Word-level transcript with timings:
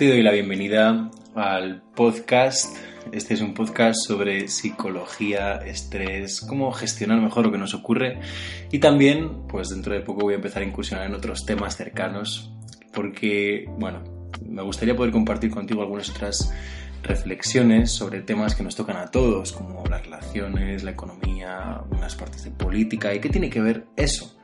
te 0.00 0.08
doy 0.08 0.22
la 0.22 0.32
bienvenida 0.32 1.10
al 1.34 1.82
podcast. 1.94 2.74
Este 3.12 3.34
es 3.34 3.42
un 3.42 3.52
podcast 3.52 4.00
sobre 4.06 4.48
psicología, 4.48 5.56
estrés, 5.56 6.40
cómo 6.40 6.72
gestionar 6.72 7.20
mejor 7.20 7.44
lo 7.44 7.52
que 7.52 7.58
nos 7.58 7.74
ocurre 7.74 8.18
y 8.72 8.78
también, 8.78 9.46
pues 9.46 9.68
dentro 9.68 9.92
de 9.92 10.00
poco 10.00 10.22
voy 10.22 10.32
a 10.32 10.36
empezar 10.36 10.62
a 10.62 10.64
incursionar 10.64 11.04
en 11.04 11.14
otros 11.14 11.44
temas 11.44 11.76
cercanos 11.76 12.50
porque, 12.94 13.66
bueno, 13.76 14.02
me 14.48 14.62
gustaría 14.62 14.96
poder 14.96 15.12
compartir 15.12 15.50
contigo 15.50 15.82
algunas 15.82 16.08
otras 16.08 16.50
reflexiones 17.02 17.90
sobre 17.90 18.22
temas 18.22 18.54
que 18.54 18.62
nos 18.62 18.76
tocan 18.76 18.96
a 18.96 19.10
todos, 19.10 19.52
como 19.52 19.84
las 19.84 20.02
relaciones, 20.02 20.82
la 20.82 20.92
economía, 20.92 21.74
algunas 21.74 22.16
partes 22.16 22.44
de 22.44 22.52
política 22.52 23.12
y 23.12 23.20
qué 23.20 23.28
tiene 23.28 23.50
que 23.50 23.60
ver 23.60 23.84
eso 23.96 24.34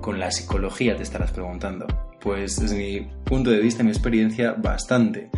con 0.00 0.18
la 0.18 0.32
psicología, 0.32 0.96
te 0.96 1.04
estarás 1.04 1.30
preguntando. 1.30 1.86
Pues 2.24 2.58
desde 2.58 2.76
mi 2.76 3.06
punto 3.22 3.50
de 3.50 3.58
vista, 3.58 3.84
mi 3.84 3.90
experiencia, 3.90 4.52
bastante. 4.52 5.28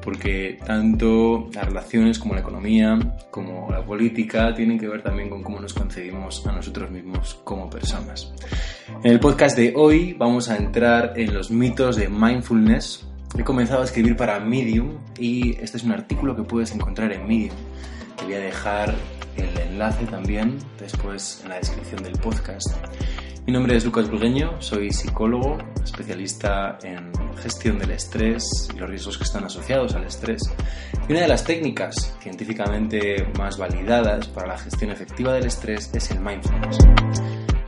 Porque 0.00 0.60
tanto 0.64 1.50
las 1.52 1.64
relaciones 1.64 2.20
como 2.20 2.34
la 2.34 2.40
economía, 2.40 2.96
como 3.32 3.68
la 3.72 3.84
política, 3.84 4.54
tienen 4.54 4.78
que 4.78 4.86
ver 4.86 5.02
también 5.02 5.28
con 5.28 5.42
cómo 5.42 5.58
nos 5.58 5.74
concebimos 5.74 6.46
a 6.46 6.52
nosotros 6.52 6.88
mismos 6.88 7.40
como 7.42 7.68
personas. 7.68 8.32
En 9.02 9.10
el 9.10 9.18
podcast 9.18 9.56
de 9.56 9.74
hoy 9.74 10.12
vamos 10.12 10.48
a 10.48 10.56
entrar 10.56 11.14
en 11.16 11.34
los 11.34 11.50
mitos 11.50 11.96
de 11.96 12.08
mindfulness. 12.08 13.04
He 13.36 13.42
comenzado 13.42 13.82
a 13.82 13.84
escribir 13.84 14.16
para 14.16 14.38
Medium 14.38 14.98
y 15.18 15.56
este 15.60 15.78
es 15.78 15.82
un 15.82 15.90
artículo 15.90 16.36
que 16.36 16.44
puedes 16.44 16.70
encontrar 16.72 17.12
en 17.12 17.26
Medium. 17.26 17.56
Te 18.16 18.24
voy 18.24 18.34
a 18.34 18.38
dejar 18.38 18.94
el 19.36 19.58
enlace 19.58 20.04
también 20.06 20.58
después 20.78 21.40
en 21.42 21.48
la 21.48 21.56
descripción 21.56 22.04
del 22.04 22.12
podcast. 22.12 22.68
Mi 23.46 23.52
nombre 23.52 23.76
es 23.76 23.84
Lucas 23.84 24.10
Burgueño, 24.10 24.60
soy 24.60 24.90
psicólogo, 24.90 25.56
especialista 25.84 26.80
en 26.82 27.12
gestión 27.36 27.78
del 27.78 27.92
estrés 27.92 28.68
y 28.74 28.76
los 28.76 28.90
riesgos 28.90 29.18
que 29.18 29.22
están 29.22 29.44
asociados 29.44 29.94
al 29.94 30.02
estrés. 30.02 30.42
Y 31.08 31.12
una 31.12 31.20
de 31.20 31.28
las 31.28 31.44
técnicas 31.44 32.16
científicamente 32.20 33.24
más 33.38 33.56
validadas 33.56 34.26
para 34.26 34.48
la 34.48 34.58
gestión 34.58 34.90
efectiva 34.90 35.32
del 35.32 35.46
estrés 35.46 35.88
es 35.94 36.10
el 36.10 36.18
mindfulness. 36.18 36.78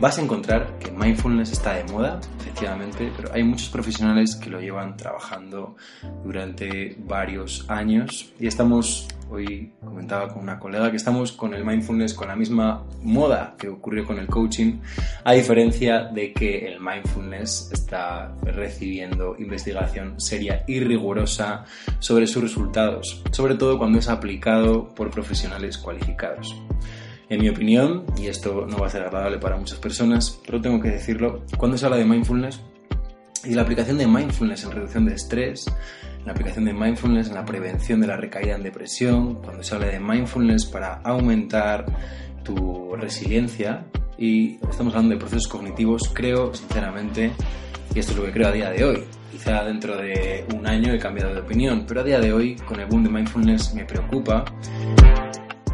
Vas 0.00 0.18
a 0.18 0.22
encontrar 0.22 0.78
que 0.78 0.91
mindfulness 0.92 1.52
está 1.52 1.74
de 1.74 1.84
moda, 1.92 2.20
efectivamente, 2.41 3.12
pero 3.16 3.32
hay 3.32 3.42
muchos 3.42 3.68
profesionales 3.68 4.36
que 4.36 4.48
lo 4.48 4.60
llevan 4.60 4.96
trabajando 4.96 5.77
durante 6.24 6.96
varios 7.00 7.68
años 7.68 8.32
y 8.38 8.46
estamos 8.46 9.08
Hoy 9.30 9.72
comentaba 9.84 10.28
con 10.28 10.42
una 10.42 10.58
colega 10.58 10.91
que 10.91 10.96
estamos 10.96 11.32
con 11.32 11.52
el 11.52 11.62
mindfulness 11.62 12.14
con 12.14 12.28
la 12.28 12.36
misma 12.36 12.82
moda 13.02 13.56
que 13.58 13.69
ocurrió 13.69 14.06
con 14.06 14.19
el 14.19 14.26
coaching, 14.26 14.78
a 15.22 15.34
diferencia 15.34 16.04
de 16.04 16.32
que 16.32 16.66
el 16.66 16.80
mindfulness 16.80 17.70
está 17.70 18.34
recibiendo 18.42 19.36
investigación 19.38 20.19
seria 20.19 20.64
y 20.66 20.80
rigurosa 20.80 21.66
sobre 21.98 22.26
sus 22.26 22.42
resultados, 22.42 23.22
sobre 23.30 23.56
todo 23.56 23.76
cuando 23.76 23.98
es 23.98 24.08
aplicado 24.08 24.88
por 24.94 25.10
profesionales 25.10 25.76
cualificados. 25.76 26.56
En 27.30 27.42
mi 27.42 27.50
opinión, 27.50 28.06
y 28.16 28.28
esto 28.28 28.66
no 28.66 28.78
va 28.78 28.86
a 28.86 28.90
ser 28.90 29.02
agradable 29.02 29.38
para 29.38 29.58
muchas 29.58 29.78
personas, 29.78 30.40
pero 30.46 30.62
tengo 30.62 30.80
que 30.80 30.88
decirlo, 30.88 31.44
cuando 31.58 31.76
se 31.76 31.84
habla 31.84 31.98
de 31.98 32.06
mindfulness 32.06 32.62
y 33.44 33.52
la 33.52 33.62
aplicación 33.62 33.98
de 33.98 34.06
mindfulness 34.06 34.64
en 34.64 34.70
reducción 34.70 35.04
de 35.04 35.14
estrés, 35.14 35.66
la 36.24 36.32
aplicación 36.32 36.64
de 36.64 36.72
mindfulness 36.72 37.28
en 37.28 37.34
la 37.34 37.44
prevención 37.44 38.00
de 38.00 38.06
la 38.06 38.16
recaída 38.16 38.56
en 38.56 38.62
depresión, 38.62 39.34
cuando 39.42 39.62
se 39.62 39.74
habla 39.74 39.88
de 39.88 40.00
mindfulness 40.00 40.64
para 40.64 41.02
aumentar 41.04 41.84
tu 42.44 42.96
resiliencia 42.96 43.84
y 44.16 44.54
estamos 44.68 44.94
hablando 44.94 45.14
de 45.14 45.20
procesos 45.20 45.48
cognitivos, 45.48 46.10
creo 46.14 46.54
sinceramente, 46.54 47.32
y 47.94 47.98
esto 47.98 48.12
es 48.12 48.18
lo 48.18 48.24
que 48.24 48.32
creo 48.32 48.48
a 48.48 48.52
día 48.52 48.70
de 48.70 48.84
hoy, 48.84 49.04
quizá 49.30 49.64
dentro 49.64 49.98
de 49.98 50.46
un 50.56 50.66
año 50.66 50.94
he 50.94 50.98
cambiado 50.98 51.34
de 51.34 51.40
opinión, 51.40 51.84
pero 51.86 52.00
a 52.00 52.04
día 52.04 52.20
de 52.20 52.32
hoy 52.32 52.56
con 52.56 52.80
el 52.80 52.86
boom 52.86 53.04
de 53.04 53.10
mindfulness 53.10 53.74
me 53.74 53.84
preocupa 53.84 54.47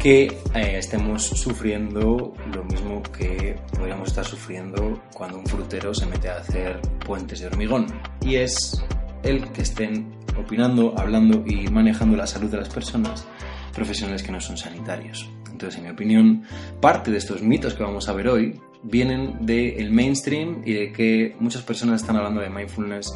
que 0.05 0.25
eh, 0.53 0.77
estemos 0.77 1.23
sufriendo 1.23 2.31
lo 2.53 2.63
mismo 2.65 3.01
que 3.01 3.55
podríamos 3.75 4.09
estar 4.09 4.23
sufriendo 4.23 5.01
cuando 5.11 5.39
un 5.39 5.47
frutero 5.47 5.95
se 5.95 6.05
mete 6.05 6.29
a 6.29 6.37
hacer 6.37 6.79
puentes 7.03 7.39
de 7.39 7.47
hormigón. 7.47 7.87
Y 8.21 8.35
es 8.35 8.85
el 9.23 9.51
que 9.51 9.63
estén 9.63 10.15
opinando, 10.37 10.93
hablando 10.95 11.43
y 11.47 11.67
manejando 11.69 12.15
la 12.15 12.27
salud 12.27 12.51
de 12.51 12.57
las 12.57 12.69
personas, 12.69 13.25
profesionales 13.73 14.21
que 14.21 14.31
no 14.31 14.39
son 14.39 14.57
sanitarios. 14.57 15.27
Entonces, 15.49 15.79
en 15.79 15.85
mi 15.85 15.89
opinión, 15.89 16.43
parte 16.79 17.09
de 17.09 17.17
estos 17.17 17.41
mitos 17.41 17.73
que 17.73 17.81
vamos 17.81 18.07
a 18.07 18.13
ver 18.13 18.27
hoy 18.27 18.61
vienen 18.83 19.43
del 19.43 19.89
mainstream 19.89 20.61
y 20.65 20.73
de 20.73 20.91
que 20.91 21.35
muchas 21.39 21.63
personas 21.63 22.01
están 22.01 22.17
hablando 22.17 22.41
de 22.41 22.51
mindfulness 22.51 23.11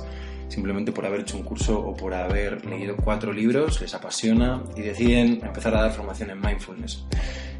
simplemente 0.49 0.91
por 0.91 1.05
haber 1.05 1.21
hecho 1.21 1.37
un 1.37 1.43
curso 1.43 1.79
o 1.79 1.95
por 1.95 2.13
haber 2.13 2.65
leído 2.65 2.97
cuatro 2.97 3.31
libros, 3.31 3.79
les 3.79 3.93
apasiona 3.93 4.63
y 4.75 4.81
deciden 4.81 5.39
empezar 5.43 5.75
a 5.75 5.83
dar 5.83 5.91
formación 5.91 6.31
en 6.31 6.41
mindfulness. 6.41 7.05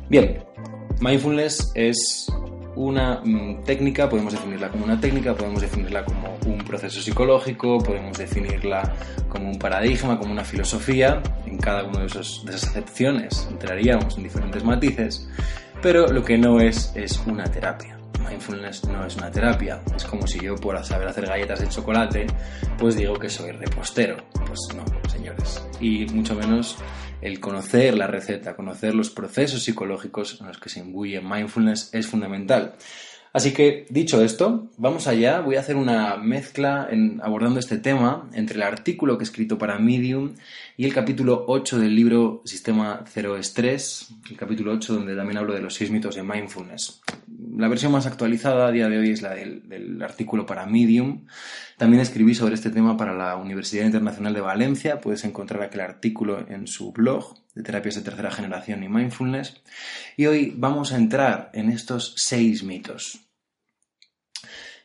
Bien, 0.10 0.44
mindfulness 1.00 1.72
es 1.76 2.28
una 2.76 3.22
mm, 3.24 3.64
técnica, 3.64 4.10
podemos 4.10 4.34
definirla 4.34 4.70
como 4.70 4.86
una 4.86 5.00
técnica, 5.00 5.36
podemos 5.36 5.62
definirla 5.62 6.04
como 6.06 6.38
un 6.46 6.60
proceso 6.60 7.02
psicológico, 7.02 7.80
podemos 7.80 8.18
definirla 8.18 8.94
como 9.28 9.50
un 9.50 9.60
paradigma, 9.60 10.18
como 10.18 10.32
una 10.32 10.44
filosofía. 10.44 11.22
En 11.46 11.58
cada 11.58 11.84
una 11.84 12.00
de, 12.00 12.06
de 12.06 12.10
esas 12.10 12.64
acepciones 12.64 13.48
entraríamos 13.52 14.18
en 14.18 14.24
diferentes 14.24 14.64
matices, 14.64 15.28
pero 15.82 16.08
lo 16.08 16.24
que 16.24 16.38
no 16.38 16.60
es 16.60 16.92
es 16.96 17.22
una 17.28 17.44
terapia. 17.46 17.99
Mindfulness 18.20 18.86
no 18.86 19.06
es 19.06 19.16
una 19.16 19.32
terapia. 19.32 19.82
Es 19.96 20.06
como 20.06 20.28
si 20.28 20.40
yo, 20.40 20.56
por 20.56 20.84
saber 20.84 21.08
hacer 21.08 21.26
galletas 21.26 21.60
de 21.60 21.70
chocolate, 21.70 22.28
pues 22.78 22.96
digo 22.96 23.14
que 23.16 23.30
soy 23.30 23.52
repostero. 23.52 24.18
Pues 24.34 24.60
no, 24.76 25.10
señores. 25.10 25.64
Y 25.80 26.06
mucho 26.08 26.36
menos 26.36 26.78
el 27.22 27.40
conocer 27.40 27.98
la 27.98 28.08
receta, 28.08 28.56
conocer 28.56 28.96
los 28.96 29.10
procesos 29.10 29.64
psicológicos 29.64 30.40
en 30.40 30.48
los 30.48 30.58
que 30.58 30.70
se 30.70 30.80
imbuye 30.80 31.22
mindfulness 31.22 31.90
es 31.94 32.08
fundamental. 32.08 32.76
Así 33.32 33.54
que, 33.54 33.86
dicho 33.90 34.24
esto, 34.24 34.70
vamos 34.78 35.08
allá. 35.08 35.42
Voy 35.42 35.56
a 35.56 35.60
hacer 35.60 35.76
una 35.76 36.18
mezcla 36.18 36.90
abordando 37.22 37.60
este 37.60 37.78
tema 37.78 38.28
entre 38.34 38.56
el 38.56 38.64
artículo 38.64 39.18
que 39.18 39.24
he 39.24 39.26
escrito 39.28 39.60
para 39.60 39.78
Medium 39.78 40.34
y 40.80 40.86
el 40.86 40.94
capítulo 40.94 41.44
8 41.46 41.78
del 41.78 41.94
libro 41.94 42.42
Sistema 42.46 43.04
Cero 43.06 43.36
Estrés, 43.36 44.14
el 44.32 44.38
capítulo 44.38 44.72
8 44.72 44.94
donde 44.94 45.14
también 45.14 45.38
hablo 45.38 45.54
de 45.54 45.60
los 45.60 45.74
seis 45.74 45.92
mitos 45.92 46.16
de 46.16 46.24
mindfulness. 46.24 47.02
La 47.58 47.68
versión 47.68 47.92
más 47.92 48.06
actualizada 48.06 48.66
a 48.66 48.72
día 48.72 48.88
de 48.88 48.98
hoy 48.98 49.10
es 49.10 49.22
la 49.22 49.36
del, 49.36 50.02
artículo 50.02 50.46
para 50.46 50.66
Medium. 50.66 51.26
También 51.78 52.00
escribí 52.00 52.34
sobre 52.34 52.56
este 52.56 52.70
tema 52.70 52.96
para 52.96 53.14
la 53.14 53.36
Universidad 53.36 53.84
Internacional 53.84 54.34
de 54.34 54.40
Valencia. 54.40 55.02
Puedes 55.02 55.26
encontrar 55.26 55.64
aquel 55.64 55.82
artículo 55.82 56.46
en 56.48 56.66
su 56.66 56.94
blog 56.94 57.36
de 57.54 57.62
terapias 57.62 57.96
de 57.96 58.02
tercera 58.02 58.32
generación 58.32 58.82
y 58.82 58.88
mindfulness. 58.88 59.62
Y 60.16 60.28
hoy 60.28 60.54
vamos 60.56 60.94
a 60.94 60.96
entrar 60.96 61.52
en 61.54 61.72
estos 61.72 62.14
seis 62.16 62.64
mitos. 62.64 63.20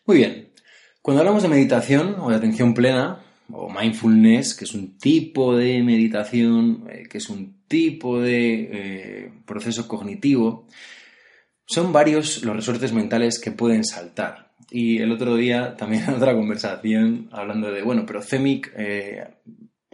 Muy 0.07 0.17
bien. 0.17 0.53
Cuando 1.03 1.21
hablamos 1.21 1.45
de 1.45 1.51
meditación 1.51 2.17
o 2.19 2.31
de 2.31 2.37
atención 2.37 2.75
plena, 2.75 3.24
o 3.53 3.69
mindfulness, 3.69 4.55
que 4.55 4.65
es 4.65 4.75
un 4.75 4.99
tipo 4.99 5.57
de 5.57 5.83
meditación, 5.83 6.87
eh, 6.91 7.05
que 7.09 7.19
es 7.19 7.29
un 7.29 7.65
tipo 7.69 8.21
de 8.21 8.69
eh, 8.73 9.33
proceso 9.45 9.87
cognitivo, 9.87 10.67
son 11.67 11.93
varios 11.93 12.43
los 12.45 12.57
resortes 12.57 12.93
mentales 12.93 13.39
que 13.39 13.51
pueden 13.51 13.85
saltar. 13.85 14.53
Y 14.71 14.99
el 14.99 15.13
otro 15.13 15.37
día 15.37 15.77
también 15.77 16.05
en 16.05 16.15
otra 16.15 16.35
conversación 16.35 17.29
hablando 17.33 17.71
de, 17.71 17.83
bueno, 17.83 18.05
pero 18.07 18.23
CEMIC, 18.23 18.73
eh, 18.77 19.25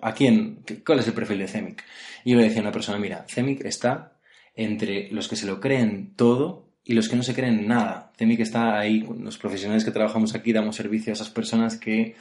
¿a 0.01 0.15
quién? 0.15 0.65
¿Cuál 0.85 1.01
es 1.01 1.07
el 1.07 1.15
perfil 1.15 1.39
de 1.39 1.49
CEMIC? 1.49 1.85
Y 2.25 2.33
yo 2.33 2.39
le 2.39 2.45
decía 2.45 2.61
a 2.61 2.63
una 2.63 2.73
persona, 2.73 2.99
mira, 2.99 3.25
CEMIC 3.29 3.65
está 3.65 4.17
entre 4.55 5.11
los 5.11 5.29
que 5.29 5.37
se 5.37 5.47
lo 5.47 5.61
creen 5.61 6.15
todo 6.17 6.71
y 6.85 6.95
los 6.95 7.09
que 7.09 7.17
no 7.17 7.23
se 7.23 7.35
creen 7.35 7.67
nada. 7.69 8.13
CEMIC 8.19 8.41
está 8.41 8.79
ahí, 8.79 9.07
los 9.21 9.39
profesionales 9.39 9.85
que 9.85 9.91
trabajamos 9.91 10.35
aquí 10.35 10.53
damos 10.53 10.77
servicio 10.77 11.13
a 11.13 11.15
esas 11.15 11.31
personas 11.31 11.77
que 11.77 12.17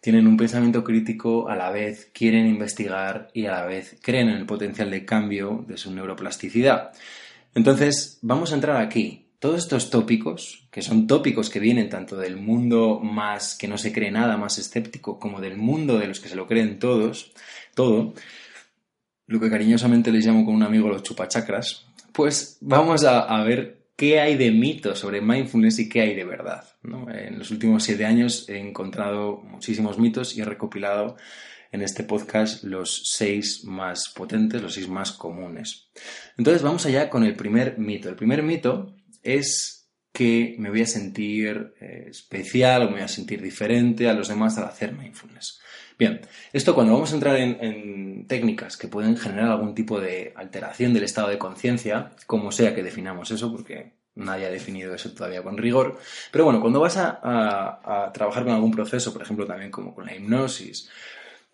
tienen 0.00 0.26
un 0.26 0.36
pensamiento 0.36 0.82
crítico, 0.82 1.48
a 1.48 1.56
la 1.56 1.70
vez 1.70 2.10
quieren 2.12 2.46
investigar 2.46 3.30
y 3.34 3.46
a 3.46 3.52
la 3.52 3.66
vez 3.66 3.98
creen 4.02 4.28
en 4.28 4.36
el 4.36 4.46
potencial 4.46 4.90
de 4.90 5.04
cambio 5.04 5.64
de 5.68 5.76
su 5.76 5.92
neuroplasticidad. 5.92 6.92
Entonces, 7.54 8.18
vamos 8.22 8.52
a 8.52 8.54
entrar 8.54 8.76
aquí. 8.76 9.26
Todos 9.38 9.58
estos 9.58 9.88
tópicos, 9.88 10.68
que 10.70 10.82
son 10.82 11.06
tópicos 11.06 11.48
que 11.48 11.60
vienen 11.60 11.88
tanto 11.88 12.16
del 12.16 12.36
mundo 12.36 13.00
más 13.00 13.56
que 13.56 13.68
no 13.68 13.78
se 13.78 13.92
cree 13.92 14.10
nada, 14.10 14.36
más 14.36 14.58
escéptico, 14.58 15.18
como 15.18 15.40
del 15.40 15.56
mundo 15.56 15.98
de 15.98 16.08
los 16.08 16.20
que 16.20 16.28
se 16.28 16.36
lo 16.36 16.46
creen 16.46 16.78
todos, 16.78 17.32
todo, 17.74 18.12
lo 19.26 19.40
que 19.40 19.48
cariñosamente 19.48 20.12
les 20.12 20.26
llamo 20.26 20.44
con 20.44 20.54
un 20.54 20.62
amigo 20.62 20.88
los 20.88 21.04
chupachacras, 21.04 21.86
pues 22.12 22.58
vamos 22.60 23.04
a, 23.04 23.42
ver 23.44 23.79
qué 24.00 24.18
hay 24.18 24.38
de 24.38 24.50
mito 24.50 24.96
sobre 24.96 25.20
mindfulness 25.20 25.78
y 25.78 25.88
qué 25.90 26.00
hay 26.00 26.14
de 26.14 26.24
verdad. 26.24 26.64
En 26.82 27.38
los 27.38 27.50
últimos 27.50 27.82
siete 27.82 28.06
años 28.06 28.48
he 28.48 28.56
encontrado 28.56 29.42
muchísimos 29.42 29.98
mitos 29.98 30.34
y 30.34 30.40
he 30.40 30.44
recopilado 30.46 31.18
en 31.70 31.82
este 31.82 32.04
podcast 32.04 32.64
los 32.64 33.02
seis 33.04 33.62
más 33.66 34.08
potentes, 34.08 34.62
los 34.62 34.72
seis 34.72 34.88
más 34.88 35.12
comunes. 35.12 35.90
Entonces 36.38 36.62
vamos 36.62 36.86
allá 36.86 37.10
con 37.10 37.24
el 37.24 37.36
primer 37.36 37.78
mito. 37.78 38.08
El 38.08 38.16
primer 38.16 38.42
mito 38.42 38.96
es 39.22 39.90
que 40.14 40.56
me 40.58 40.70
voy 40.70 40.80
a 40.80 40.86
sentir 40.86 41.74
eh, 41.78 42.06
especial 42.08 42.84
o 42.84 42.86
me 42.86 42.92
voy 42.92 43.02
a 43.02 43.08
sentir 43.08 43.42
diferente 43.42 44.08
a 44.08 44.14
los 44.14 44.28
demás 44.28 44.56
al 44.56 44.64
hacer 44.64 44.94
mindfulness. 44.94 45.60
Bien, 46.00 46.20
esto 46.52 46.74
cuando 46.74 46.94
vamos 46.94 47.12
a 47.12 47.14
entrar 47.14 47.36
en, 47.36 48.26
técnicas 48.26 48.76
que 48.76 48.88
pueden 48.88 49.16
generar 49.16 49.50
algún 49.50 49.74
tipo 49.74 50.00
de 50.00 50.32
alteración 50.34 50.94
del 50.94 51.04
estado 51.04 51.28
de 51.28 51.38
conciencia, 51.38 52.10
como 52.26 52.50
sea 52.50 52.74
que 52.74 52.82
definamos 52.82 53.30
eso, 53.30 53.52
porque 53.52 53.92
nadie 54.14 54.46
ha 54.46 54.50
definido 54.50 54.94
eso 54.94 55.12
todavía 55.12 55.42
con 55.42 55.58
rigor, 55.58 55.98
pero 56.32 56.44
bueno, 56.44 56.60
cuando 56.60 56.80
vas 56.80 56.96
a 56.96 58.10
trabajar 58.14 58.44
con 58.44 58.54
algún 58.54 58.70
proceso, 58.70 59.12
por 59.12 59.22
ejemplo 59.22 59.46
también 59.46 59.70
como 59.70 59.94
con 59.94 60.06
la 60.06 60.14
hipnosis, 60.14 60.90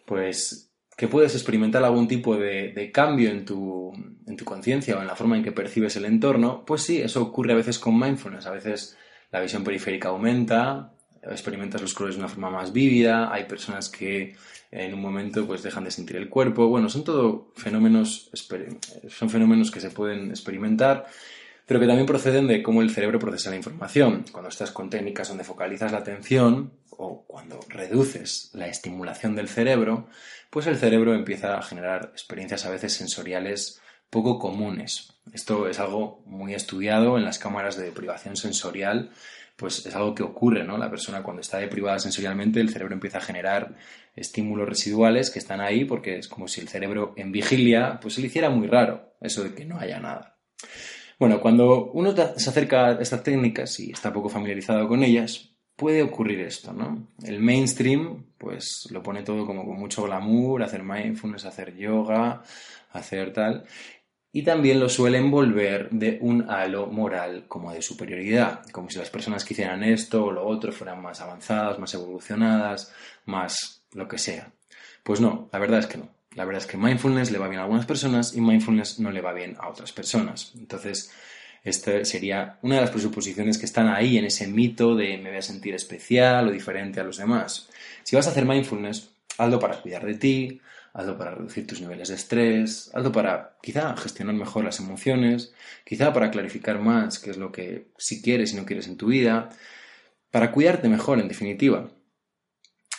pues 0.04 0.70
que 0.96 1.08
puedes 1.08 1.34
experimentar 1.34 1.84
algún 1.84 2.08
tipo 2.08 2.36
de, 2.36 2.90
cambio 2.92 3.30
en 3.30 3.44
tu, 3.44 3.92
en 4.26 4.36
tu 4.36 4.44
conciencia 4.44 4.96
o 4.96 5.00
en 5.00 5.06
la 5.06 5.14
forma 5.14 5.36
en 5.36 5.44
que 5.44 5.52
percibes 5.52 5.96
el 5.96 6.06
entorno, 6.06 6.64
pues 6.64 6.82
sí, 6.82 7.02
eso 7.02 7.20
ocurre 7.22 7.52
a 7.52 7.56
veces 7.56 7.78
con 7.78 7.98
mindfulness. 7.98 8.46
A 8.46 8.52
veces 8.52 8.96
la 9.30 9.40
visión 9.40 9.62
periférica 9.62 10.08
aumenta, 10.08 10.95
experimentas 11.30 11.80
los 11.82 11.94
colores 11.94 12.16
de 12.16 12.20
una 12.20 12.28
forma 12.28 12.50
más 12.50 12.72
vívida, 12.72 13.32
hay 13.32 13.44
personas 13.44 13.88
que 13.88 14.36
en 14.70 14.94
un 14.94 15.00
momento 15.00 15.46
pues 15.46 15.62
dejan 15.62 15.84
de 15.84 15.90
sentir 15.90 16.16
el 16.16 16.28
cuerpo. 16.28 16.68
Bueno, 16.68 16.88
son 16.88 17.04
todo 17.04 17.52
fenómenos, 17.56 18.30
son 19.08 19.30
fenómenos 19.30 19.70
que 19.70 19.80
se 19.80 19.90
pueden 19.90 20.30
experimentar, 20.30 21.06
pero 21.66 21.80
que 21.80 21.86
también 21.86 22.06
proceden 22.06 22.46
de 22.46 22.62
cómo 22.62 22.82
el 22.82 22.90
cerebro 22.90 23.18
procesa 23.18 23.50
la 23.50 23.56
información. 23.56 24.24
Cuando 24.32 24.48
estás 24.48 24.70
con 24.70 24.90
técnicas 24.90 25.28
donde 25.28 25.44
focalizas 25.44 25.92
la 25.92 25.98
atención 25.98 26.72
o 26.90 27.24
cuando 27.26 27.60
reduces 27.68 28.50
la 28.54 28.68
estimulación 28.68 29.34
del 29.34 29.48
cerebro, 29.48 30.08
pues 30.50 30.66
el 30.66 30.76
cerebro 30.76 31.14
empieza 31.14 31.58
a 31.58 31.62
generar 31.62 32.10
experiencias 32.12 32.64
a 32.66 32.70
veces 32.70 32.92
sensoriales 32.92 33.80
poco 34.10 34.38
comunes. 34.38 35.12
Esto 35.32 35.68
es 35.68 35.80
algo 35.80 36.22
muy 36.24 36.54
estudiado 36.54 37.18
en 37.18 37.24
las 37.24 37.38
cámaras 37.38 37.76
de 37.76 37.84
deprivación 37.84 38.36
sensorial, 38.36 39.10
pues 39.56 39.86
es 39.86 39.94
algo 39.96 40.14
que 40.14 40.22
ocurre, 40.22 40.64
¿no? 40.64 40.76
La 40.76 40.90
persona 40.90 41.22
cuando 41.22 41.40
está 41.40 41.58
deprivada 41.58 41.98
sensorialmente, 41.98 42.60
el 42.60 42.70
cerebro 42.70 42.94
empieza 42.94 43.18
a 43.18 43.22
generar 43.22 43.74
estímulos 44.14 44.68
residuales 44.68 45.30
que 45.30 45.38
están 45.38 45.60
ahí 45.60 45.84
porque 45.84 46.18
es 46.18 46.28
como 46.28 46.46
si 46.46 46.60
el 46.60 46.68
cerebro 46.68 47.14
en 47.16 47.32
vigilia, 47.32 47.98
pues 48.00 48.14
se 48.14 48.20
le 48.20 48.26
hiciera 48.26 48.50
muy 48.50 48.66
raro 48.66 49.16
eso 49.20 49.42
de 49.42 49.54
que 49.54 49.64
no 49.64 49.78
haya 49.78 49.98
nada. 49.98 50.38
Bueno, 51.18 51.40
cuando 51.40 51.90
uno 51.92 52.14
se 52.14 52.50
acerca 52.50 52.88
a 52.88 53.00
estas 53.00 53.22
técnicas 53.22 53.80
y 53.80 53.90
está 53.90 54.12
poco 54.12 54.28
familiarizado 54.28 54.86
con 54.86 55.02
ellas, 55.02 55.56
puede 55.74 56.02
ocurrir 56.02 56.40
esto, 56.40 56.72
¿no? 56.72 57.08
El 57.22 57.40
mainstream, 57.40 58.24
pues 58.36 58.88
lo 58.90 59.02
pone 59.02 59.22
todo 59.22 59.46
como 59.46 59.64
con 59.64 59.78
mucho 59.78 60.02
glamour, 60.04 60.62
hacer 60.62 60.82
mindfulness, 60.82 61.46
hacer 61.46 61.74
yoga, 61.76 62.42
hacer 62.92 63.32
tal. 63.32 63.64
Y 64.36 64.42
también 64.42 64.80
lo 64.80 64.90
suele 64.90 65.16
envolver 65.16 65.88
de 65.88 66.18
un 66.20 66.50
halo 66.50 66.88
moral 66.88 67.46
como 67.48 67.72
de 67.72 67.80
superioridad, 67.80 68.66
como 68.70 68.90
si 68.90 68.98
las 68.98 69.08
personas 69.08 69.46
que 69.46 69.54
hicieran 69.54 69.82
esto 69.82 70.26
o 70.26 70.30
lo 70.30 70.46
otro 70.46 70.72
fueran 70.72 71.00
más 71.00 71.22
avanzadas, 71.22 71.78
más 71.78 71.94
evolucionadas, 71.94 72.92
más 73.24 73.80
lo 73.94 74.06
que 74.06 74.18
sea. 74.18 74.52
Pues 75.02 75.22
no, 75.22 75.48
la 75.50 75.58
verdad 75.58 75.78
es 75.78 75.86
que 75.86 75.96
no. 75.96 76.10
La 76.34 76.44
verdad 76.44 76.60
es 76.60 76.68
que 76.68 76.76
mindfulness 76.76 77.30
le 77.30 77.38
va 77.38 77.48
bien 77.48 77.60
a 77.60 77.62
algunas 77.62 77.86
personas 77.86 78.36
y 78.36 78.42
mindfulness 78.42 79.00
no 79.00 79.10
le 79.10 79.22
va 79.22 79.32
bien 79.32 79.56
a 79.58 79.70
otras 79.70 79.92
personas. 79.92 80.52
Entonces, 80.54 81.10
esta 81.64 82.04
sería 82.04 82.58
una 82.60 82.74
de 82.74 82.82
las 82.82 82.90
presuposiciones 82.90 83.56
que 83.56 83.64
están 83.64 83.88
ahí 83.88 84.18
en 84.18 84.26
ese 84.26 84.48
mito 84.48 84.94
de 84.94 85.16
me 85.16 85.30
voy 85.30 85.38
a 85.38 85.42
sentir 85.42 85.74
especial 85.74 86.48
o 86.48 86.52
diferente 86.52 87.00
a 87.00 87.04
los 87.04 87.16
demás. 87.16 87.70
Si 88.02 88.14
vas 88.14 88.26
a 88.26 88.32
hacer 88.32 88.44
mindfulness, 88.44 89.08
hazlo 89.38 89.58
para 89.58 89.80
cuidar 89.80 90.04
de 90.04 90.16
ti, 90.16 90.60
hazlo 90.96 91.18
para 91.18 91.34
reducir 91.34 91.66
tus 91.66 91.82
niveles 91.82 92.08
de 92.08 92.14
estrés, 92.14 92.90
hazlo 92.94 93.12
para 93.12 93.58
quizá 93.62 93.94
gestionar 93.98 94.34
mejor 94.34 94.64
las 94.64 94.80
emociones, 94.80 95.52
quizá 95.84 96.10
para 96.14 96.30
clarificar 96.30 96.80
más 96.80 97.18
qué 97.18 97.30
es 97.30 97.36
lo 97.36 97.52
que 97.52 97.88
si 97.98 98.22
quieres 98.22 98.54
y 98.54 98.56
no 98.56 98.64
quieres 98.64 98.88
en 98.88 98.96
tu 98.96 99.08
vida, 99.08 99.50
para 100.30 100.50
cuidarte 100.52 100.88
mejor 100.88 101.20
en 101.20 101.28
definitiva. 101.28 101.90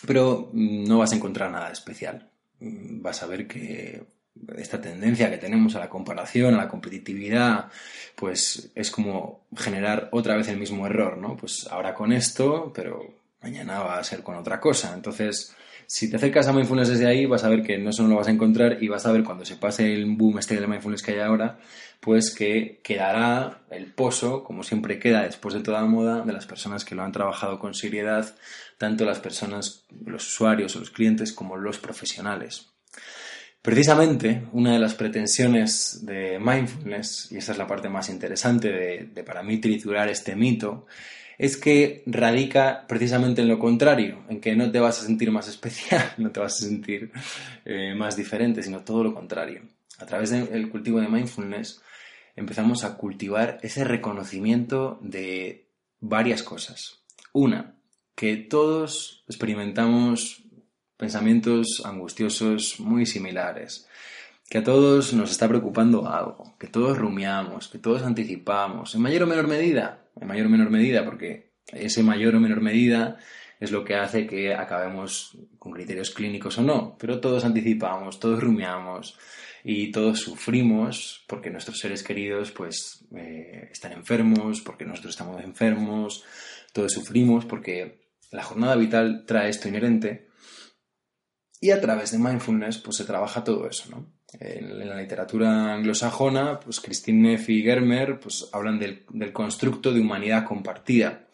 Pero 0.05 0.51
no 0.53 0.99
vas 0.99 1.11
a 1.11 1.15
encontrar 1.15 1.49
nada 1.49 1.71
especial. 1.71 2.29
Vas 2.59 3.23
a 3.23 3.25
ver 3.25 3.47
que 3.47 4.05
esta 4.57 4.79
tendencia 4.79 5.31
que 5.31 5.39
tenemos 5.39 5.75
a 5.75 5.79
la 5.79 5.89
comparación, 5.89 6.53
a 6.53 6.57
la 6.57 6.67
competitividad, 6.67 7.71
pues 8.15 8.69
es 8.75 8.91
como 8.91 9.47
generar 9.55 10.09
otra 10.11 10.35
vez 10.35 10.47
el 10.49 10.57
mismo 10.57 10.85
error, 10.85 11.17
¿no? 11.17 11.35
Pues 11.35 11.67
ahora 11.71 11.95
con 11.95 12.13
esto, 12.13 12.71
pero 12.75 13.15
mañana 13.41 13.79
va 13.79 13.97
a 13.97 14.03
ser 14.03 14.21
con 14.21 14.35
otra 14.35 14.59
cosa. 14.59 14.93
Entonces, 14.93 15.55
si 15.87 16.09
te 16.09 16.17
acercas 16.17 16.47
a 16.47 16.53
mindfulness 16.53 16.89
desde 16.89 17.07
ahí, 17.07 17.25
vas 17.25 17.45
a 17.45 17.49
ver 17.49 17.63
que 17.63 17.77
no 17.77 17.93
solo 17.93 18.09
lo 18.09 18.15
vas 18.17 18.27
a 18.27 18.31
encontrar 18.31 18.83
y 18.83 18.89
vas 18.89 19.05
a 19.05 19.11
ver 19.13 19.23
cuando 19.23 19.45
se 19.45 19.55
pase 19.55 19.93
el 19.93 20.05
boom 20.05 20.37
este 20.37 20.59
de 20.59 20.67
mindfulness 20.67 21.01
que 21.01 21.13
hay 21.13 21.19
ahora, 21.19 21.59
pues 22.01 22.35
que 22.35 22.81
quedará 22.83 23.61
el 23.71 23.93
pozo, 23.93 24.43
como 24.43 24.63
siempre 24.63 24.99
queda 24.99 25.23
después 25.23 25.55
de 25.55 25.61
toda 25.61 25.85
moda, 25.85 26.21
de 26.21 26.33
las 26.33 26.45
personas 26.45 26.83
que 26.83 26.93
lo 26.93 27.03
han 27.03 27.13
trabajado 27.13 27.57
con 27.57 27.73
seriedad, 27.73 28.35
tanto 28.77 29.05
las 29.05 29.19
personas, 29.19 29.85
los 30.05 30.27
usuarios 30.27 30.75
o 30.75 30.79
los 30.79 30.91
clientes 30.91 31.31
como 31.31 31.55
los 31.55 31.79
profesionales. 31.79 32.67
Precisamente, 33.61 34.43
una 34.53 34.73
de 34.73 34.79
las 34.79 34.93
pretensiones 34.93 36.05
de 36.05 36.39
mindfulness, 36.39 37.31
y 37.31 37.37
esta 37.37 37.51
es 37.51 37.57
la 37.57 37.67
parte 37.67 37.89
más 37.89 38.09
interesante 38.09 38.71
de, 38.71 39.23
para 39.23 39.43
mí 39.43 39.57
triturar 39.57 40.07
este 40.09 40.35
mito, 40.35 40.85
es 41.37 41.55
que 41.57 42.03
radica 42.05 42.85
precisamente 42.87 43.41
en 43.41 43.47
lo 43.47 43.59
contrario, 43.59 44.23
en 44.29 44.41
que 44.41 44.55
no 44.55 44.71
te 44.71 44.79
vas 44.79 45.01
a 45.01 45.05
sentir 45.05 45.31
más 45.31 45.47
especial, 45.47 46.13
no 46.17 46.31
te 46.31 46.39
vas 46.39 46.55
a 46.55 46.65
sentir 46.65 47.11
eh, 47.65 47.93
más 47.95 48.15
diferente, 48.15 48.63
sino 48.63 48.81
todo 48.81 49.03
lo 49.03 49.13
contrario. 49.13 49.61
A 49.99 50.05
través 50.05 50.29
del 50.29 50.69
cultivo 50.69 50.99
de 50.99 51.07
mindfulness 51.07 51.81
empezamos 52.35 52.83
a 52.83 52.97
cultivar 52.97 53.59
ese 53.61 53.83
reconocimiento 53.83 54.99
de 55.01 55.67
varias 55.99 56.43
cosas. 56.43 57.01
Una, 57.33 57.75
que 58.15 58.37
todos 58.37 59.23
experimentamos 59.27 60.43
pensamientos 60.97 61.83
angustiosos 61.85 62.79
muy 62.79 63.05
similares, 63.05 63.87
que 64.49 64.59
a 64.59 64.63
todos 64.63 65.13
nos 65.13 65.31
está 65.31 65.47
preocupando 65.47 66.07
algo, 66.07 66.55
que 66.59 66.67
todos 66.67 66.97
rumiamos, 66.97 67.67
que 67.67 67.79
todos 67.79 68.03
anticipamos, 68.03 68.95
en 68.95 69.01
mayor 69.01 69.23
o 69.23 69.27
menor 69.27 69.47
medida, 69.47 70.06
en 70.21 70.27
mayor 70.27 70.47
o 70.47 70.49
menor 70.49 70.69
medida, 70.69 71.05
porque 71.05 71.53
ese 71.71 72.03
mayor 72.03 72.35
o 72.35 72.39
menor 72.39 72.61
medida 72.61 73.17
es 73.59 73.71
lo 73.71 73.83
que 73.83 73.95
hace 73.95 74.27
que 74.27 74.53
acabemos 74.53 75.37
con 75.57 75.71
criterios 75.71 76.11
clínicos 76.11 76.57
o 76.57 76.63
no, 76.63 76.97
pero 76.97 77.19
todos 77.19 77.43
anticipamos, 77.43 78.19
todos 78.19 78.41
rumiamos 78.41 79.17
y 79.63 79.91
todos 79.91 80.19
sufrimos 80.19 81.25
porque 81.27 81.49
nuestros 81.49 81.79
seres 81.79 82.03
queridos 82.03 82.51
pues 82.51 83.05
eh, 83.15 83.69
están 83.71 83.93
enfermos, 83.93 84.61
porque 84.61 84.85
nosotros 84.85 85.13
estamos 85.13 85.43
enfermos, 85.43 86.23
todos 86.73 86.91
sufrimos 86.91 87.45
porque 87.45 88.07
la 88.31 88.43
jornada 88.43 88.75
vital 88.75 89.25
trae 89.25 89.49
esto 89.49 89.67
inherente 89.67 90.27
y 91.59 91.71
a 91.71 91.81
través 91.81 92.11
de 92.11 92.19
mindfulness, 92.19 92.77
pues 92.77 92.97
se 92.97 93.05
trabaja 93.05 93.43
todo 93.43 93.67
eso, 93.67 93.89
¿no? 93.89 94.16
En, 94.39 94.87
la 94.87 94.99
literatura 94.99 95.73
anglosajona, 95.73 96.59
pues 96.59 96.79
Christine 96.79 97.29
Neff 97.29 97.49
y 97.49 97.61
Germer 97.61 98.19
pues, 98.19 98.49
hablan 98.51 98.77
del, 98.77 99.03
del, 99.09 99.31
constructo 99.31 99.93
de 99.93 100.01
humanidad 100.01 100.45
compartida. 100.45 101.27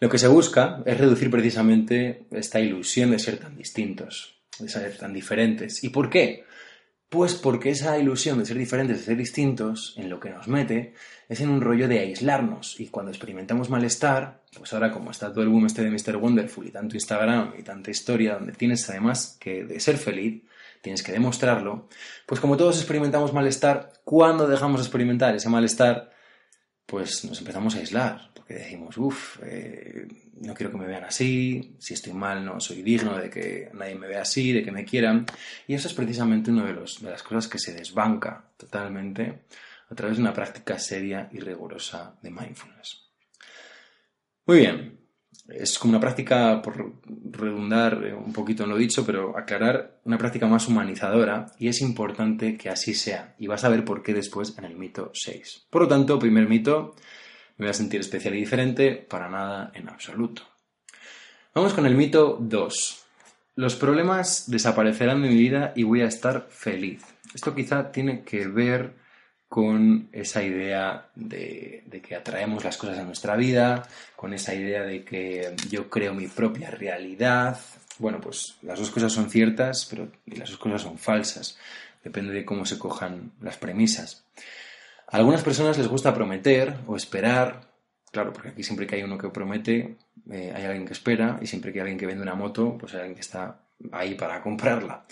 Lo 0.00 0.08
que 0.08 0.18
se 0.18 0.28
busca 0.28 0.82
es 0.86 0.98
reducir 0.98 1.30
precisamente 1.30 2.24
esta 2.30 2.60
ilusión 2.60 3.10
de 3.10 3.18
ser 3.18 3.38
tan 3.38 3.56
distintos, 3.56 4.40
de 4.58 4.68
ser 4.68 4.96
tan 4.96 5.12
diferentes. 5.12 5.82
¿Y 5.84 5.90
por 5.90 6.08
qué? 6.08 6.44
Pues 7.10 7.34
porque 7.34 7.70
esa 7.70 7.98
ilusión 7.98 8.38
de 8.38 8.46
ser 8.46 8.56
diferentes, 8.56 8.98
de 8.98 9.04
ser 9.04 9.16
distintos, 9.16 9.94
en 9.96 10.08
lo 10.08 10.20
que 10.20 10.30
nos 10.30 10.46
mete, 10.46 10.94
es 11.28 11.40
en 11.40 11.48
un 11.48 11.60
rollo 11.60 11.88
de 11.88 11.98
aislarnos. 11.98 12.78
Y 12.78 12.86
cuando 12.86 13.10
experimentamos 13.10 13.68
malestar, 13.68 14.42
pues 14.56 14.72
ahora 14.72 14.92
como 14.92 15.10
está 15.10 15.32
todo 15.32 15.42
el 15.42 15.48
boom 15.48 15.66
este 15.66 15.82
de 15.82 15.90
Mr. 15.90 16.16
Wonderful 16.16 16.66
y 16.66 16.70
tanto 16.70 16.94
Instagram 16.94 17.54
y 17.58 17.62
tanta 17.62 17.90
historia, 17.90 18.34
donde 18.34 18.52
tienes 18.52 18.88
además 18.88 19.36
que 19.40 19.64
de 19.64 19.80
ser 19.80 19.96
feliz, 19.96 20.44
tienes 20.80 21.02
que 21.02 21.12
demostrarlo, 21.12 21.88
pues 22.26 22.40
como 22.40 22.56
todos 22.56 22.76
experimentamos 22.78 23.32
malestar, 23.32 23.92
cuando 24.04 24.46
dejamos 24.46 24.80
de 24.80 24.86
experimentar 24.86 25.34
ese 25.34 25.48
malestar, 25.48 26.10
pues 26.86 27.24
nos 27.24 27.38
empezamos 27.38 27.74
a 27.74 27.78
aislar, 27.78 28.30
porque 28.34 28.54
decimos, 28.54 28.96
uff, 28.98 29.38
eh, 29.44 30.08
no 30.40 30.54
quiero 30.54 30.72
que 30.72 30.78
me 30.78 30.86
vean 30.86 31.04
así, 31.04 31.76
si 31.78 31.94
estoy 31.94 32.12
mal 32.12 32.44
no 32.44 32.60
soy 32.60 32.82
digno 32.82 33.16
de 33.16 33.30
que 33.30 33.70
nadie 33.74 33.94
me 33.94 34.08
vea 34.08 34.22
así, 34.22 34.52
de 34.52 34.64
que 34.64 34.72
me 34.72 34.84
quieran. 34.84 35.26
Y 35.68 35.74
eso 35.74 35.86
es 35.86 35.94
precisamente 35.94 36.50
una 36.50 36.64
de, 36.64 36.72
de 36.72 37.10
las 37.10 37.22
cosas 37.22 37.46
que 37.46 37.58
se 37.58 37.74
desbanca 37.74 38.50
totalmente 38.56 39.44
a 39.88 39.94
través 39.94 40.16
de 40.16 40.22
una 40.22 40.32
práctica 40.32 40.78
seria 40.78 41.28
y 41.32 41.38
rigurosa 41.40 42.18
de 42.22 42.30
mindfulness. 42.30 43.10
Muy 44.46 44.58
bien, 44.58 44.99
es 45.54 45.78
como 45.78 45.92
una 45.92 46.00
práctica, 46.00 46.60
por 46.62 46.94
redundar 47.30 48.14
un 48.14 48.32
poquito 48.32 48.64
en 48.64 48.70
lo 48.70 48.76
dicho, 48.76 49.04
pero 49.04 49.36
aclarar, 49.36 50.00
una 50.04 50.18
práctica 50.18 50.46
más 50.46 50.68
humanizadora 50.68 51.46
y 51.58 51.68
es 51.68 51.80
importante 51.80 52.56
que 52.56 52.68
así 52.68 52.94
sea. 52.94 53.34
Y 53.38 53.46
vas 53.46 53.64
a 53.64 53.68
ver 53.68 53.84
por 53.84 54.02
qué 54.02 54.14
después 54.14 54.56
en 54.58 54.64
el 54.64 54.76
mito 54.76 55.10
6. 55.14 55.66
Por 55.70 55.82
lo 55.82 55.88
tanto, 55.88 56.18
primer 56.18 56.48
mito, 56.48 56.94
me 57.56 57.66
voy 57.66 57.70
a 57.70 57.74
sentir 57.74 58.00
especial 58.00 58.34
y 58.34 58.40
diferente, 58.40 58.92
para 58.92 59.28
nada 59.28 59.70
en 59.74 59.88
absoluto. 59.88 60.42
Vamos 61.54 61.74
con 61.74 61.86
el 61.86 61.94
mito 61.94 62.38
2. 62.40 63.04
Los 63.56 63.76
problemas 63.76 64.50
desaparecerán 64.50 65.22
de 65.22 65.28
mi 65.28 65.36
vida 65.36 65.72
y 65.74 65.82
voy 65.82 66.02
a 66.02 66.06
estar 66.06 66.46
feliz. 66.50 67.02
Esto 67.34 67.54
quizá 67.54 67.92
tiene 67.92 68.22
que 68.22 68.46
ver 68.46 68.94
con 69.50 70.08
esa 70.12 70.44
idea 70.44 71.08
de, 71.16 71.82
que 72.06 72.14
atraemos 72.14 72.62
las 72.62 72.76
cosas 72.76 73.00
a 73.00 73.02
nuestra 73.02 73.34
vida, 73.34 73.82
con 74.14 74.32
esa 74.32 74.54
idea 74.54 74.84
de 74.84 75.04
que 75.04 75.56
yo 75.68 75.90
creo 75.90 76.14
mi 76.14 76.28
propia 76.28 76.70
realidad. 76.70 77.58
Bueno, 77.98 78.20
pues 78.20 78.58
las 78.62 78.78
dos 78.78 78.92
cosas 78.92 79.12
son 79.12 79.28
ciertas, 79.28 79.88
pero 79.90 80.06
las 80.26 80.50
dos 80.50 80.58
cosas 80.58 80.82
son 80.82 80.98
falsas. 80.98 81.58
Depende 82.04 82.32
de 82.32 82.44
cómo 82.44 82.64
se 82.64 82.78
cojan 82.78 83.32
las 83.40 83.56
premisas. 83.56 84.24
A 85.08 85.16
algunas 85.16 85.42
personas 85.42 85.76
les 85.78 85.88
gusta 85.88 86.14
prometer 86.14 86.76
o 86.86 86.94
esperar, 86.94 87.72
claro, 88.12 88.32
porque 88.32 88.50
aquí 88.50 88.62
siempre 88.62 88.86
que 88.86 88.94
hay 88.94 89.02
uno 89.02 89.18
que 89.18 89.30
promete, 89.30 89.96
eh, 90.30 90.52
hay 90.54 90.64
alguien 90.64 90.86
que 90.86 90.92
espera, 90.92 91.40
y 91.42 91.48
siempre 91.48 91.72
que 91.72 91.80
hay 91.80 91.82
alguien 91.82 91.98
que 91.98 92.06
vende 92.06 92.22
una 92.22 92.36
moto, 92.36 92.78
pues 92.78 92.94
hay 92.94 93.00
alguien 93.00 93.16
que 93.16 93.22
está 93.22 93.58
ahí 93.92 94.14
para 94.14 94.42
comprarla. 94.42 95.06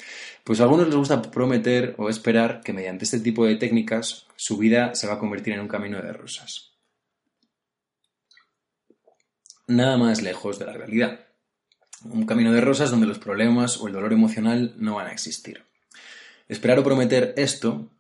Pues 0.44 0.60
a 0.60 0.64
algunos 0.64 0.87
les 0.87 0.96
gusta 0.96 1.22
prometer 1.22 1.94
o 1.98 2.08
esperar 2.08 2.60
que 2.62 2.72
mediante 2.72 3.04
este 3.04 3.20
tipo 3.20 3.46
de 3.46 3.56
técnicas 3.56 4.26
su 4.37 4.56
vida 4.56 4.94
se 4.94 5.06
va 5.06 5.14
a 5.14 5.18
convertir 5.18 5.54
en 5.54 5.60
un 5.60 5.68
camino 5.68 6.00
de 6.00 6.12
rosas. 6.12 6.72
Nada 9.66 9.98
más 9.98 10.22
lejos 10.22 10.58
de 10.58 10.66
la 10.66 10.72
realidad. 10.72 11.20
Un 12.04 12.26
camino 12.26 12.52
de 12.52 12.60
rosas 12.60 12.90
donde 12.90 13.06
los 13.06 13.18
problemas 13.18 13.78
o 13.78 13.87
el 13.87 13.92
dolor 13.92 14.12
emocional 14.12 14.75
no 14.78 14.94
van 14.96 15.08
a 15.08 15.12
existir. 15.12 15.64
Esperar 16.48 16.78
o 16.78 16.84
prometer 16.84 17.34
esto, 17.37 17.90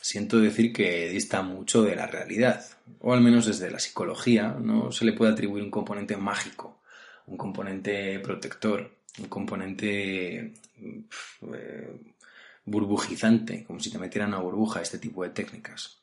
siento 0.00 0.38
decir 0.38 0.72
que 0.72 1.08
dista 1.08 1.40
mucho 1.40 1.82
de 1.82 1.96
la 1.96 2.06
realidad, 2.06 2.62
o 3.00 3.14
al 3.14 3.22
menos 3.22 3.46
desde 3.46 3.70
la 3.70 3.78
psicología, 3.78 4.54
no 4.60 4.92
se 4.92 5.06
le 5.06 5.14
puede 5.14 5.32
atribuir 5.32 5.64
un 5.64 5.70
componente 5.70 6.16
mágico, 6.18 6.82
un 7.26 7.38
componente 7.38 8.18
protector, 8.18 8.90
un 9.18 9.28
componente 9.28 10.54
eh, 10.76 12.00
burbujizante, 12.64 13.64
como 13.64 13.80
si 13.80 13.90
te 13.90 13.98
metieran 13.98 14.30
una 14.30 14.40
burbuja, 14.40 14.82
este 14.82 14.98
tipo 14.98 15.22
de 15.22 15.30
técnicas. 15.30 15.98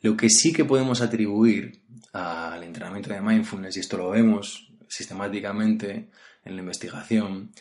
Lo 0.00 0.16
que 0.16 0.28
sí 0.28 0.52
que 0.52 0.64
podemos 0.64 1.00
atribuir 1.00 1.82
al 2.12 2.62
entrenamiento 2.64 3.12
de 3.12 3.20
mindfulness, 3.20 3.76
y 3.76 3.80
esto 3.80 3.96
lo 3.96 4.10
vemos 4.10 4.72
sistemáticamente 4.88 6.10
en 6.44 6.56
la 6.56 6.60
investigación, 6.60 7.52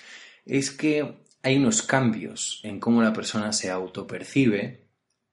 es 0.45 0.71
que 0.71 1.17
hay 1.43 1.57
unos 1.57 1.83
cambios 1.83 2.59
en 2.63 2.79
cómo 2.79 3.01
la 3.01 3.13
persona 3.13 3.53
se 3.53 3.69
autopercibe 3.69 4.85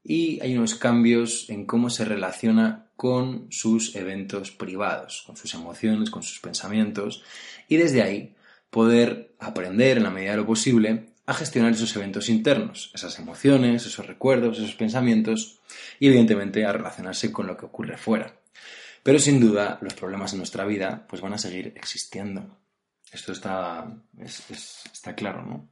y 0.02 0.40
hay 0.40 0.56
unos 0.56 0.74
cambios 0.74 1.48
en 1.50 1.66
cómo 1.66 1.90
se 1.90 2.04
relaciona 2.04 2.90
con 2.96 3.46
sus 3.50 3.94
eventos 3.94 4.50
privados, 4.50 5.22
con 5.26 5.36
sus 5.36 5.54
emociones, 5.54 6.10
con 6.10 6.22
sus 6.22 6.40
pensamientos, 6.40 7.22
y 7.68 7.76
desde 7.76 8.02
ahí 8.02 8.34
poder 8.70 9.34
aprender 9.38 9.96
en 9.96 10.04
la 10.04 10.10
medida 10.10 10.32
de 10.32 10.36
lo 10.38 10.46
posible 10.46 11.06
a 11.26 11.34
gestionar 11.34 11.72
esos 11.72 11.94
eventos 11.94 12.28
internos, 12.28 12.90
esas 12.94 13.18
emociones, 13.18 13.84
esos 13.84 14.06
recuerdos, 14.06 14.58
esos 14.58 14.74
pensamientos 14.74 15.60
y 16.00 16.08
evidentemente 16.08 16.64
a 16.64 16.72
relacionarse 16.72 17.30
con 17.30 17.46
lo 17.46 17.56
que 17.56 17.66
ocurre 17.66 17.98
fuera. 17.98 18.40
Pero 19.02 19.18
sin 19.18 19.38
duda 19.38 19.78
los 19.82 19.94
problemas 19.94 20.32
en 20.32 20.38
nuestra 20.38 20.64
vida 20.64 21.06
pues 21.08 21.20
van 21.20 21.34
a 21.34 21.38
seguir 21.38 21.74
existiendo. 21.76 22.58
Esto 23.12 23.32
está, 23.32 23.94
está 24.18 25.14
claro, 25.14 25.44
¿no? 25.44 25.68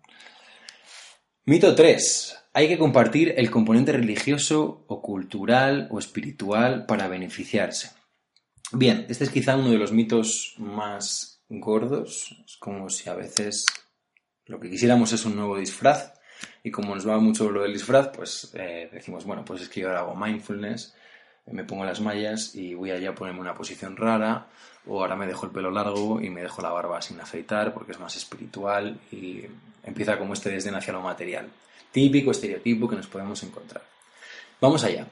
Mito 1.44 1.74
3. 1.74 2.36
Hay 2.54 2.68
que 2.68 2.78
compartir 2.78 3.34
el 3.36 3.50
componente 3.50 3.92
religioso 3.92 4.84
o 4.88 5.00
cultural 5.00 5.88
o 5.90 5.98
espiritual 5.98 6.86
para 6.86 7.08
beneficiarse. 7.08 7.90
Bien, 8.72 9.06
este 9.08 9.24
es 9.24 9.30
quizá 9.30 9.56
uno 9.56 9.70
de 9.70 9.78
los 9.78 9.92
mitos 9.92 10.54
más 10.58 11.35
gordos. 11.48 12.34
Es 12.44 12.56
como 12.56 12.90
si 12.90 13.08
a 13.08 13.14
veces 13.14 13.66
lo 14.46 14.60
que 14.60 14.70
quisiéramos 14.70 15.12
es 15.12 15.24
un 15.24 15.36
nuevo 15.36 15.56
disfraz 15.58 16.12
y 16.62 16.70
como 16.70 16.94
nos 16.94 17.08
va 17.08 17.18
mucho 17.18 17.50
lo 17.50 17.62
del 17.62 17.72
disfraz, 17.72 18.08
pues 18.08 18.50
eh, 18.54 18.88
decimos, 18.92 19.24
bueno, 19.24 19.44
pues 19.44 19.62
es 19.62 19.68
que 19.68 19.80
yo 19.80 19.88
ahora 19.88 20.00
hago 20.00 20.16
mindfulness, 20.16 20.94
me 21.46 21.64
pongo 21.64 21.84
las 21.84 22.00
mallas 22.00 22.54
y 22.54 22.74
voy 22.74 22.90
allá 22.90 23.10
a 23.10 23.14
ponerme 23.14 23.40
una 23.40 23.54
posición 23.54 23.96
rara 23.96 24.48
o 24.86 25.00
ahora 25.00 25.16
me 25.16 25.26
dejo 25.26 25.46
el 25.46 25.52
pelo 25.52 25.70
largo 25.70 26.20
y 26.20 26.30
me 26.30 26.42
dejo 26.42 26.62
la 26.62 26.70
barba 26.70 27.00
sin 27.00 27.20
afeitar 27.20 27.72
porque 27.72 27.92
es 27.92 28.00
más 28.00 28.16
espiritual 28.16 28.98
y 29.12 29.44
empieza 29.82 30.18
como 30.18 30.34
este 30.34 30.50
desdén 30.50 30.74
hacia 30.74 30.92
lo 30.92 31.00
material. 31.00 31.48
Típico 31.92 32.32
estereotipo 32.32 32.88
que 32.88 32.96
nos 32.96 33.06
podemos 33.06 33.42
encontrar. 33.42 33.82
Vamos 34.60 34.84
allá. 34.84 35.06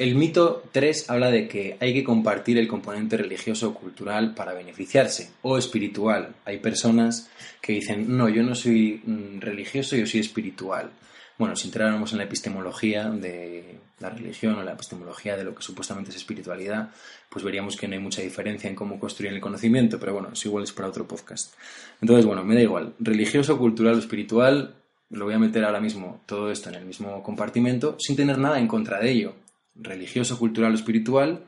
El 0.00 0.14
mito 0.14 0.62
3 0.72 1.10
habla 1.10 1.30
de 1.30 1.46
que 1.46 1.76
hay 1.78 1.92
que 1.92 2.04
compartir 2.04 2.56
el 2.56 2.66
componente 2.66 3.18
religioso 3.18 3.68
o 3.68 3.74
cultural 3.74 4.32
para 4.34 4.54
beneficiarse, 4.54 5.32
o 5.42 5.58
espiritual. 5.58 6.36
Hay 6.46 6.56
personas 6.56 7.28
que 7.60 7.74
dicen, 7.74 8.16
no, 8.16 8.30
yo 8.30 8.42
no 8.42 8.54
soy 8.54 9.02
mm, 9.04 9.40
religioso, 9.40 9.96
yo 9.96 10.06
soy 10.06 10.20
espiritual. 10.20 10.88
Bueno, 11.36 11.54
si 11.54 11.66
entráramos 11.68 12.12
en 12.12 12.18
la 12.18 12.24
epistemología 12.24 13.10
de 13.10 13.78
la 13.98 14.08
religión 14.08 14.54
o 14.54 14.62
la 14.62 14.72
epistemología 14.72 15.36
de 15.36 15.44
lo 15.44 15.54
que 15.54 15.62
supuestamente 15.62 16.08
es 16.08 16.16
espiritualidad, 16.16 16.88
pues 17.28 17.44
veríamos 17.44 17.76
que 17.76 17.86
no 17.86 17.92
hay 17.92 18.00
mucha 18.00 18.22
diferencia 18.22 18.70
en 18.70 18.76
cómo 18.76 18.98
construir 18.98 19.34
el 19.34 19.40
conocimiento, 19.42 20.00
pero 20.00 20.14
bueno, 20.14 20.30
es 20.32 20.42
igual 20.46 20.64
es 20.64 20.72
para 20.72 20.88
otro 20.88 21.06
podcast. 21.06 21.52
Entonces, 22.00 22.24
bueno, 22.24 22.42
me 22.42 22.54
da 22.54 22.62
igual. 22.62 22.94
Religioso, 23.00 23.58
cultural 23.58 23.96
o 23.96 23.98
espiritual, 23.98 24.76
lo 25.10 25.26
voy 25.26 25.34
a 25.34 25.38
meter 25.38 25.62
ahora 25.62 25.80
mismo 25.80 26.22
todo 26.24 26.50
esto 26.50 26.70
en 26.70 26.76
el 26.76 26.86
mismo 26.86 27.22
compartimento 27.22 27.96
sin 27.98 28.16
tener 28.16 28.38
nada 28.38 28.58
en 28.58 28.66
contra 28.66 28.98
de 28.98 29.10
ello 29.10 29.34
religioso, 29.74 30.38
cultural 30.38 30.72
o 30.72 30.74
espiritual, 30.74 31.44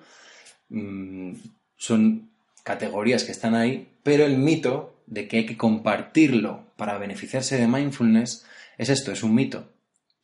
mm, 0.69 1.35
son 1.76 2.31
categorías 2.64 3.25
que 3.25 3.33
están 3.33 3.55
ahí, 3.55 3.88
pero 4.02 4.25
el 4.25 4.38
mito 4.38 5.02
de 5.07 5.29
que 5.29 5.38
hay 5.38 5.47
que 5.47 5.57
compartirlo 5.57 6.67
para 6.76 6.99
beneficiarse 6.99 7.59
de 7.59 7.67
mindfulness 7.67 8.47
es 8.79 8.88
esto, 8.88 9.12
es 9.12 9.23
un 9.23 9.35
mito. 9.35 9.69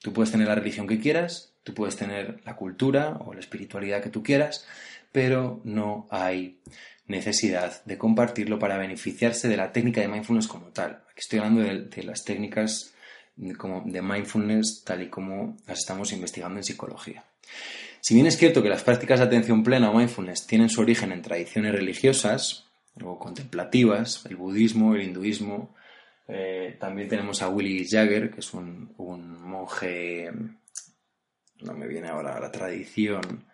Tú 0.01 0.13
puedes 0.13 0.31
tener 0.31 0.47
la 0.47 0.55
religión 0.55 0.87
que 0.87 1.01
quieras, 1.01 1.53
tú 1.65 1.75
puedes 1.75 1.97
tener 1.97 2.41
la 2.45 2.57
cultura 2.57 3.19
o 3.25 3.35
la 3.35 3.41
espiritualidad 3.41 4.03
que 4.03 4.11
tú 4.11 4.23
quieras, 4.23 4.67
pero 5.13 5.61
no 5.65 6.07
hay 6.11 6.61
necesidad 7.07 7.85
de 7.85 7.99
compartirlo 7.99 8.59
para 8.59 8.79
beneficiarse 8.79 9.49
de 9.49 9.57
la 9.57 9.73
técnica 9.73 10.01
de 10.01 10.09
mindfulness 10.09 10.47
como 10.47 10.67
tal. 10.67 11.03
Aquí 11.11 11.21
estoy 11.21 11.41
hablando 11.41 11.63
de, 11.63 12.03
las 12.05 12.25
técnicas 12.25 12.95
como 13.57 13.83
de 13.87 14.03
mindfulness 14.03 14.85
tal 14.85 15.03
y 15.03 15.09
como 15.09 15.57
las 15.67 15.79
estamos 15.79 16.13
investigando 16.13 16.59
en 16.59 16.65
psicología. 16.65 17.25
Si 18.09 18.15
bien 18.15 18.27
es 18.27 18.39
cierto 18.39 18.63
que 18.63 18.71
las 18.71 18.85
prácticas 18.85 19.21
de 19.21 19.27
atención 19.27 19.63
plena 19.63 19.91
o 19.91 19.95
mindfulness 19.95 20.47
tienen 20.47 20.71
su 20.71 20.81
origen 20.81 21.13
en 21.13 21.21
tradiciones 21.21 21.73
religiosas 21.73 22.65
o 23.05 23.19
contemplativas, 23.19 24.25
el 24.31 24.37
budismo, 24.37 24.95
el 24.95 25.03
hinduismo, 25.03 25.75
eh, 26.27 26.79
también 26.81 27.07
tenemos 27.11 27.43
a 27.43 27.51
Willy 27.51 27.87
Jagger, 27.87 28.31
que 28.31 28.41
es 28.41 28.55
un, 28.55 28.95
monje, 28.97 30.31
no 31.61 31.75
me 31.75 31.87
viene 31.87 32.09
ahora 32.09 32.41
la 32.41 32.51
tradición, 32.51 33.45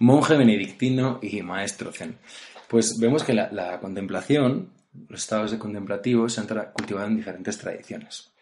monje 0.00 0.36
benedictino 0.36 1.20
y 1.22 1.40
maestro 1.42 1.92
zen. 1.92 2.18
Pues 2.66 2.98
vemos 2.98 3.22
que 3.22 3.32
la, 3.32 3.48
la 3.52 3.78
contemplación, 3.78 4.72
los 5.08 5.20
estados 5.20 5.52
de 5.52 5.58
contemplativo 5.60 6.28
se 6.28 6.40
han 6.40 6.48
cultivado 6.72 7.06
en 7.06 7.18
diferentes 7.18 7.58
tradiciones, 7.58 8.32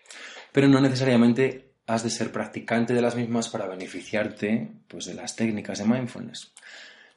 pero 0.50 0.67
no 0.67 0.81
necesariamente 0.81 1.72
has 1.92 2.02
de 2.02 2.11
ser 2.11 2.32
practicante 2.32 2.94
de 2.94 3.02
las 3.02 3.16
mismas 3.16 3.50
para 3.50 3.66
beneficiarte 3.66 4.68
pues, 4.88 5.04
de 5.04 5.14
las 5.14 5.37
técnicas 5.37 5.78
de 5.78 5.84
mindfulness. 5.84 6.52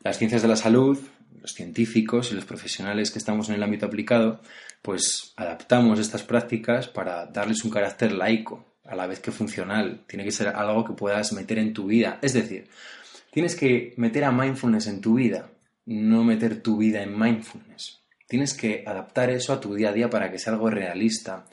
Las 0.04 0.18
ciencias 0.18 0.42
de 0.42 0.50
la 0.50 0.58
salud, 0.58 1.00
los 1.42 1.54
científicos 1.54 2.32
y 2.32 2.36
los 2.36 2.46
profesionales 2.46 3.10
que 3.10 3.20
estamos 3.20 3.48
en 3.48 3.56
el 3.56 3.64
ámbito 3.64 3.86
aplicado, 3.86 4.42
pues 4.82 5.34
adaptamos 5.38 6.00
estas 6.00 6.24
prácticas 6.24 6.88
para 6.88 7.26
darles 7.26 7.64
un 7.64 7.72
carácter 7.72 8.12
laico, 8.12 8.76
a 8.84 8.96
la 8.96 9.08
vez 9.08 9.20
que 9.20 9.32
funcional. 9.32 10.04
Tiene 10.08 10.26
que 10.26 10.32
ser 10.32 10.50
algo 10.50 10.84
que 10.84 10.94
puedas 10.94 11.32
meter 11.32 11.58
en 11.58 11.74
tu 11.74 11.88
vida. 11.88 12.20
Es 12.22 12.34
decir, 12.34 12.68
tienes 13.32 13.56
que 13.56 13.94
meter 13.98 14.26
a 14.26 14.32
mindfulness 14.32 14.88
en 14.88 15.02
tu 15.02 15.16
vida, 15.16 15.50
no 15.86 16.24
meter 16.24 16.62
tu 16.62 16.78
vida 16.78 17.02
en 17.02 17.18
mindfulness. 17.18 18.02
Tienes 18.28 18.54
que 18.54 18.84
adaptar 18.86 19.30
eso 19.30 19.54
a 19.54 19.60
tu 19.60 19.74
día 19.74 19.90
a 19.90 19.94
día 19.94 20.10
para 20.10 20.32
que 20.32 20.40
sea 20.40 20.54
algo 20.54 20.70
realista, 20.70 21.46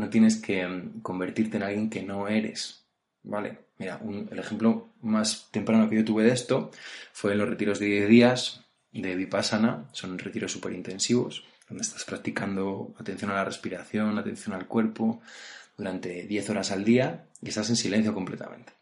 no 0.00 0.10
tienes 0.10 0.36
que 0.36 0.66
mm, 0.66 1.02
convertirte 1.02 1.58
en 1.58 1.62
alguien 1.62 1.90
que 1.90 2.02
no 2.02 2.28
eres. 2.28 2.84
¿Vale? 3.22 3.58
Mira, 3.78 4.00
el 4.30 4.38
ejemplo 4.38 4.88
más 5.02 5.48
temprano 5.50 5.88
que 5.88 5.96
yo 5.96 6.04
tuve 6.04 6.24
de 6.24 6.32
esto 6.32 6.70
fue 7.12 7.32
en 7.32 7.38
los 7.38 7.48
retiros 7.48 7.78
de 7.78 7.86
10 7.86 8.08
días 8.08 8.64
de 8.92 9.14
Vipassana. 9.14 9.88
Son 9.92 10.18
retiros 10.18 10.52
súper 10.52 10.72
intensivos, 10.72 11.44
donde 11.68 11.82
estás 11.82 12.04
practicando 12.04 12.94
atención 12.98 13.30
a 13.30 13.34
la 13.34 13.44
respiración, 13.44 14.18
atención 14.18 14.54
al 14.54 14.66
cuerpo, 14.66 15.20
durante 15.76 16.24
10 16.24 16.50
horas 16.50 16.70
al 16.72 16.84
día 16.84 17.26
y 17.42 17.48
estás 17.48 17.68
en 17.70 17.76
silencio 17.76 18.14
completamente. 18.14 18.72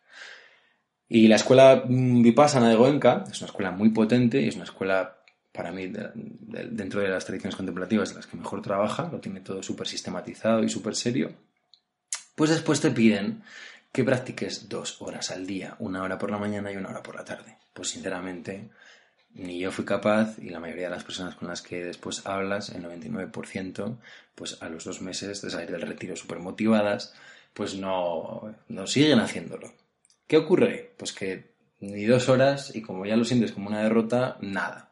Y 1.08 1.26
la 1.28 1.36
escuela 1.36 1.84
mm, 1.88 2.22
Vipassana 2.22 2.68
de 2.68 2.76
Goenka 2.76 3.24
es 3.30 3.40
una 3.40 3.46
escuela 3.46 3.70
muy 3.70 3.90
potente 3.90 4.40
y 4.40 4.48
es 4.48 4.56
una 4.56 4.64
escuela 4.64 5.17
para 5.58 5.72
mí, 5.72 5.92
dentro 6.14 7.00
de 7.00 7.08
las 7.08 7.24
tradiciones 7.24 7.56
contemplativas, 7.56 8.14
las 8.14 8.28
que 8.28 8.36
mejor 8.36 8.62
trabaja, 8.62 9.08
lo 9.10 9.18
tiene 9.18 9.40
todo 9.40 9.60
súper 9.60 9.88
sistematizado 9.88 10.62
y 10.62 10.68
súper 10.68 10.94
serio, 10.94 11.32
pues 12.36 12.50
después 12.50 12.80
te 12.80 12.92
piden 12.92 13.42
que 13.90 14.04
practiques 14.04 14.68
dos 14.68 15.02
horas 15.02 15.32
al 15.32 15.48
día, 15.48 15.74
una 15.80 16.04
hora 16.04 16.16
por 16.16 16.30
la 16.30 16.38
mañana 16.38 16.70
y 16.70 16.76
una 16.76 16.90
hora 16.90 17.02
por 17.02 17.16
la 17.16 17.24
tarde. 17.24 17.56
Pues 17.72 17.88
sinceramente, 17.88 18.70
ni 19.34 19.58
yo 19.58 19.72
fui 19.72 19.84
capaz 19.84 20.38
y 20.38 20.50
la 20.50 20.60
mayoría 20.60 20.84
de 20.84 20.94
las 20.94 21.02
personas 21.02 21.34
con 21.34 21.48
las 21.48 21.60
que 21.60 21.84
después 21.84 22.24
hablas, 22.24 22.68
el 22.68 22.84
99%, 22.84 23.98
pues 24.36 24.62
a 24.62 24.68
los 24.68 24.84
dos 24.84 25.02
meses 25.02 25.42
de 25.42 25.50
salir 25.50 25.72
del 25.72 25.82
retiro 25.82 26.14
súper 26.14 26.38
motivadas, 26.38 27.14
pues 27.52 27.74
no, 27.74 28.54
no 28.68 28.86
siguen 28.86 29.18
haciéndolo. 29.18 29.72
¿Qué 30.28 30.36
ocurre? 30.36 30.94
Pues 30.96 31.12
que 31.12 31.50
ni 31.80 32.04
dos 32.04 32.28
horas 32.28 32.76
y 32.76 32.80
como 32.80 33.06
ya 33.06 33.16
lo 33.16 33.24
sientes 33.24 33.50
como 33.50 33.66
una 33.66 33.82
derrota, 33.82 34.38
nada. 34.40 34.87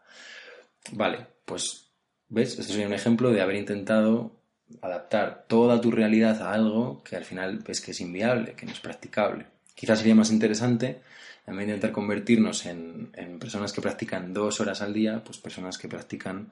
Vale, 0.93 1.27
pues, 1.45 1.91
¿ves? 2.29 2.59
Este 2.59 2.73
sería 2.73 2.87
un 2.87 2.93
ejemplo 2.93 3.31
de 3.31 3.41
haber 3.41 3.57
intentado 3.57 4.37
adaptar 4.83 5.45
toda 5.49 5.81
tu 5.81 5.91
realidad 5.91 6.43
a 6.43 6.53
algo 6.53 7.03
que 7.05 7.17
al 7.17 7.25
final 7.25 7.59
ves 7.59 7.81
que 7.81 7.93
es 7.93 8.01
inviable, 8.01 8.55
que 8.55 8.67
no 8.67 8.73
es 8.73 8.81
practicable. 8.81 9.47
Quizás 9.75 9.99
sería 9.99 10.15
más 10.15 10.31
interesante, 10.31 11.03
en 11.47 11.57
vez 11.57 11.67
de 11.67 11.75
intentar 11.75 11.93
convertirnos 11.93 12.67
en, 12.67 13.11
en 13.15 13.39
personas 13.39 13.73
que 13.73 13.81
practican 13.81 14.33
dos 14.33 14.61
horas 14.61 14.83
al 14.83 14.93
día, 14.93 15.23
pues 15.23 15.39
personas 15.39 15.79
que 15.79 15.89
practican 15.89 16.51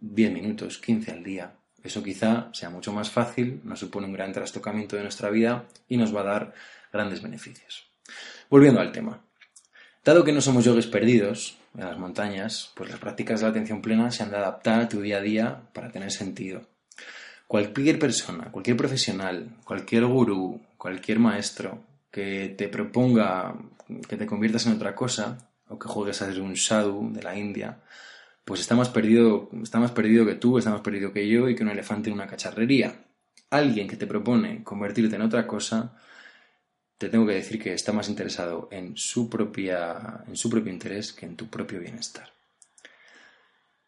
10 0.00 0.32
minutos, 0.32 0.78
15 0.78 1.12
al 1.12 1.22
día. 1.22 1.52
Eso 1.82 2.02
quizá 2.02 2.50
sea 2.52 2.70
mucho 2.70 2.92
más 2.92 3.10
fácil, 3.10 3.60
nos 3.64 3.80
supone 3.80 4.06
un 4.06 4.12
gran 4.12 4.32
trastocamiento 4.32 4.96
de 4.96 5.02
nuestra 5.02 5.30
vida 5.30 5.64
y 5.88 5.96
nos 5.96 6.14
va 6.14 6.20
a 6.20 6.24
dar 6.24 6.54
grandes 6.92 7.22
beneficios. 7.22 7.90
Volviendo 8.48 8.80
al 8.80 8.92
tema. 8.92 9.22
Dado 10.10 10.24
que 10.24 10.32
no 10.32 10.40
somos 10.40 10.64
yogues 10.64 10.88
perdidos 10.88 11.56
en 11.72 11.84
las 11.84 11.96
montañas, 11.96 12.72
pues 12.74 12.90
las 12.90 12.98
prácticas 12.98 13.38
de 13.38 13.46
la 13.46 13.50
atención 13.50 13.80
plena 13.80 14.10
se 14.10 14.24
han 14.24 14.32
de 14.32 14.38
adaptar 14.38 14.80
a 14.80 14.88
tu 14.88 15.00
día 15.00 15.18
a 15.18 15.20
día 15.20 15.62
para 15.72 15.92
tener 15.92 16.10
sentido. 16.10 16.62
Cualquier 17.46 17.96
persona, 18.00 18.50
cualquier 18.50 18.76
profesional, 18.76 19.54
cualquier 19.62 20.06
gurú, 20.06 20.60
cualquier 20.76 21.20
maestro 21.20 21.84
que 22.10 22.52
te 22.58 22.66
proponga 22.66 23.54
que 24.08 24.16
te 24.16 24.26
conviertas 24.26 24.66
en 24.66 24.72
otra 24.72 24.96
cosa 24.96 25.48
o 25.68 25.78
que 25.78 25.86
juegues 25.86 26.20
a 26.22 26.26
ser 26.26 26.40
un 26.40 26.56
sadhu 26.56 27.12
de 27.12 27.22
la 27.22 27.38
India, 27.38 27.78
pues 28.44 28.58
está 28.62 28.74
más 28.74 28.88
perdido, 28.88 29.48
está 29.62 29.78
más 29.78 29.92
perdido 29.92 30.26
que 30.26 30.34
tú, 30.34 30.58
está 30.58 30.70
más 30.70 30.80
perdido 30.80 31.12
que 31.12 31.28
yo 31.28 31.48
y 31.48 31.54
que 31.54 31.62
un 31.62 31.70
elefante 31.70 32.10
en 32.10 32.14
una 32.14 32.26
cacharrería. 32.26 32.96
Alguien 33.48 33.86
que 33.86 33.96
te 33.96 34.08
propone 34.08 34.64
convertirte 34.64 35.14
en 35.14 35.22
otra 35.22 35.46
cosa, 35.46 35.94
te 37.00 37.08
tengo 37.08 37.26
que 37.26 37.32
decir 37.32 37.58
que 37.58 37.72
está 37.72 37.94
más 37.94 38.10
interesado 38.10 38.68
en 38.70 38.94
su 38.94 39.30
propia, 39.30 40.22
en 40.28 40.36
su 40.36 40.50
propio 40.50 40.70
interés 40.70 41.14
que 41.14 41.24
en 41.24 41.34
tu 41.34 41.48
propio 41.48 41.80
bienestar. 41.80 42.28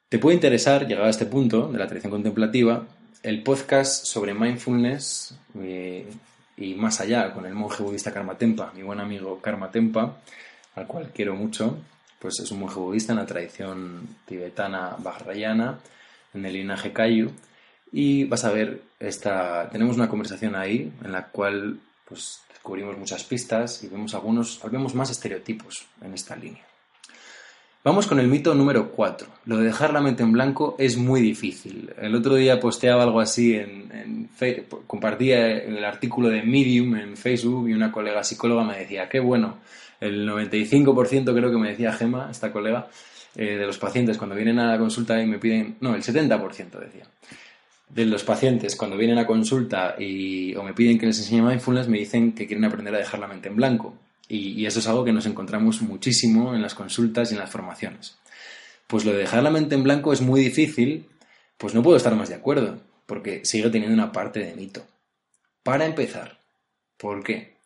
Te 0.08 0.18
puede 0.18 0.36
interesar, 0.36 0.86
llegado 0.86 1.08
a 1.08 1.10
este 1.10 1.26
punto 1.26 1.68
de 1.70 1.78
la 1.78 1.86
tradición 1.86 2.10
contemplativa, 2.10 2.86
el 3.22 3.42
podcast 3.42 4.06
sobre 4.06 4.32
mindfulness 4.32 5.36
eh, 5.60 6.10
y 6.56 6.72
más 6.72 7.02
allá 7.02 7.34
con 7.34 7.44
el 7.44 7.52
monje 7.52 7.82
budista 7.82 8.14
Karma 8.14 8.38
Tempa, 8.38 8.72
mi 8.74 8.82
buen 8.82 8.98
amigo 8.98 9.42
Karma 9.42 9.70
Tempa, 9.70 10.16
al 10.74 10.86
cual 10.86 11.10
quiero 11.14 11.34
mucho, 11.34 11.76
pues 12.18 12.40
es 12.40 12.50
un 12.50 12.60
monje 12.60 12.80
budista 12.80 13.12
en 13.12 13.18
la 13.18 13.26
tradición 13.26 14.08
tibetana 14.24 14.96
vajrayana, 14.98 15.80
en 16.32 16.46
el 16.46 16.54
linaje 16.54 16.94
Kayu, 16.94 17.30
y 17.92 18.24
vas 18.24 18.46
a 18.46 18.52
ver, 18.52 18.80
esta, 19.00 19.68
tenemos 19.70 19.96
una 19.96 20.08
conversación 20.08 20.56
ahí 20.56 20.90
en 21.04 21.12
la 21.12 21.26
cual 21.26 21.78
pues, 22.08 22.40
descubrimos 22.62 22.96
muchas 22.96 23.24
pistas 23.24 23.82
y 23.82 23.88
vemos 23.88 24.14
algunos, 24.14 24.60
vemos 24.70 24.94
más 24.94 25.10
estereotipos 25.10 25.84
en 26.00 26.14
esta 26.14 26.36
línea. 26.36 26.64
Vamos 27.82 28.06
con 28.06 28.20
el 28.20 28.28
mito 28.28 28.54
número 28.54 28.92
4. 28.92 29.26
Lo 29.46 29.56
de 29.56 29.64
dejar 29.64 29.92
la 29.92 30.00
mente 30.00 30.22
en 30.22 30.30
blanco 30.30 30.76
es 30.78 30.96
muy 30.96 31.20
difícil. 31.20 31.92
El 32.00 32.14
otro 32.14 32.36
día 32.36 32.60
posteaba 32.60 33.02
algo 33.02 33.18
así 33.18 33.56
en, 33.56 34.30
compartía 34.86 35.44
el 35.44 35.84
artículo 35.84 36.28
de 36.28 36.44
Medium 36.44 36.94
en 36.94 37.16
Facebook 37.16 37.68
y 37.68 37.72
una 37.72 37.90
colega 37.90 38.22
psicóloga 38.22 38.62
me 38.62 38.78
decía, 38.78 39.08
qué 39.08 39.18
bueno, 39.18 39.56
el 39.98 40.28
95% 40.28 41.34
creo 41.34 41.50
que 41.50 41.58
me 41.58 41.70
decía 41.70 41.92
Gema, 41.92 42.28
esta 42.30 42.52
colega, 42.52 42.86
eh, 43.34 43.56
de 43.56 43.66
los 43.66 43.78
pacientes 43.78 44.18
cuando 44.18 44.36
vienen 44.36 44.60
a 44.60 44.70
la 44.70 44.78
consulta 44.78 45.20
y 45.20 45.26
me 45.26 45.40
piden, 45.40 45.78
no, 45.80 45.96
el 45.96 46.04
70% 46.04 46.78
decía, 46.78 47.08
de 47.94 48.06
los 48.06 48.24
pacientes 48.24 48.74
cuando 48.74 48.96
vienen 48.96 49.18
a 49.18 49.26
consulta 49.26 49.96
y, 49.98 50.54
o 50.56 50.62
me 50.62 50.72
piden 50.72 50.98
que 50.98 51.06
les 51.06 51.18
enseñe 51.18 51.42
mindfulness 51.42 51.88
me 51.88 51.98
dicen 51.98 52.32
que 52.32 52.46
quieren 52.46 52.64
aprender 52.64 52.94
a 52.94 52.98
dejar 52.98 53.20
la 53.20 53.28
mente 53.28 53.48
en 53.48 53.56
blanco. 53.56 53.94
Y, 54.28 54.52
y 54.52 54.66
eso 54.66 54.78
es 54.78 54.88
algo 54.88 55.04
que 55.04 55.12
nos 55.12 55.26
encontramos 55.26 55.82
muchísimo 55.82 56.54
en 56.54 56.62
las 56.62 56.74
consultas 56.74 57.30
y 57.30 57.34
en 57.34 57.40
las 57.40 57.50
formaciones. 57.50 58.16
Pues 58.86 59.04
lo 59.04 59.12
de 59.12 59.18
dejar 59.18 59.42
la 59.42 59.50
mente 59.50 59.74
en 59.74 59.82
blanco 59.82 60.12
es 60.12 60.22
muy 60.22 60.40
difícil, 60.40 61.06
pues 61.58 61.74
no 61.74 61.82
puedo 61.82 61.96
estar 61.96 62.14
más 62.14 62.30
de 62.30 62.36
acuerdo, 62.36 62.80
porque 63.06 63.44
sigue 63.44 63.68
teniendo 63.68 63.94
una 63.94 64.12
parte 64.12 64.40
de 64.40 64.54
mito. 64.54 64.86
Para 65.62 65.84
empezar, 65.84 66.38
¿por 66.96 67.22
qué? 67.22 67.56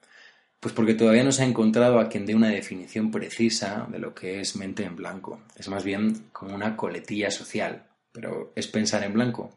Pues 0.58 0.74
porque 0.74 0.94
todavía 0.94 1.22
no 1.22 1.30
se 1.30 1.42
ha 1.42 1.46
encontrado 1.46 2.00
a 2.00 2.08
quien 2.08 2.26
dé 2.26 2.34
una 2.34 2.48
definición 2.48 3.12
precisa 3.12 3.86
de 3.90 4.00
lo 4.00 4.14
que 4.14 4.40
es 4.40 4.56
mente 4.56 4.82
en 4.82 4.96
blanco. 4.96 5.40
Es 5.56 5.68
más 5.68 5.84
bien 5.84 6.24
como 6.32 6.54
una 6.54 6.76
coletilla 6.76 7.30
social. 7.30 7.84
Pero 8.12 8.52
¿es 8.56 8.66
pensar 8.66 9.04
en 9.04 9.12
blanco? 9.12 9.52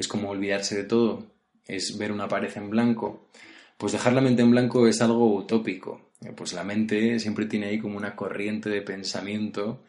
¿Es 0.00 0.08
como 0.08 0.30
olvidarse 0.30 0.78
de 0.78 0.84
todo? 0.84 1.26
¿Es 1.68 1.98
ver 1.98 2.10
una 2.10 2.26
pared 2.26 2.50
en 2.56 2.70
blanco? 2.70 3.28
Pues 3.76 3.92
dejar 3.92 4.14
la 4.14 4.22
mente 4.22 4.40
en 4.40 4.50
blanco 4.50 4.86
es 4.86 5.02
algo 5.02 5.34
utópico. 5.34 6.12
Pues 6.34 6.54
la 6.54 6.64
mente 6.64 7.18
siempre 7.18 7.44
tiene 7.44 7.66
ahí 7.66 7.78
como 7.78 7.98
una 7.98 8.16
corriente 8.16 8.70
de 8.70 8.80
pensamiento 8.80 9.82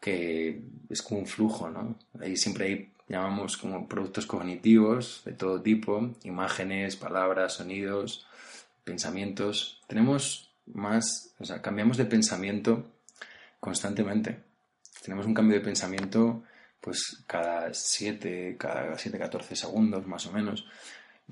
que 0.00 0.60
es 0.90 1.02
como 1.02 1.20
un 1.20 1.26
flujo, 1.28 1.70
¿no? 1.70 1.96
Ahí 2.20 2.36
siempre 2.36 2.66
hay, 2.66 2.92
llamamos 3.06 3.56
como 3.56 3.86
productos 3.88 4.26
cognitivos 4.26 5.22
de 5.24 5.34
todo 5.34 5.62
tipo, 5.62 6.16
imágenes, 6.24 6.96
palabras, 6.96 7.52
sonidos, 7.52 8.26
pensamientos, 8.82 9.80
tenemos 9.86 10.50
más, 10.66 11.32
o 11.38 11.44
sea, 11.44 11.62
cambiamos 11.62 11.96
de 11.96 12.06
pensamiento 12.06 12.90
constantemente. 13.60 14.40
Tenemos 15.00 15.26
un 15.26 15.34
cambio 15.34 15.58
de 15.58 15.64
pensamiento 15.64 16.42
pues 16.84 17.24
cada 17.26 17.72
7, 17.72 18.56
cada 18.58 18.98
7, 18.98 19.18
14 19.18 19.56
segundos 19.56 20.06
más 20.06 20.26
o 20.26 20.32
menos. 20.32 20.66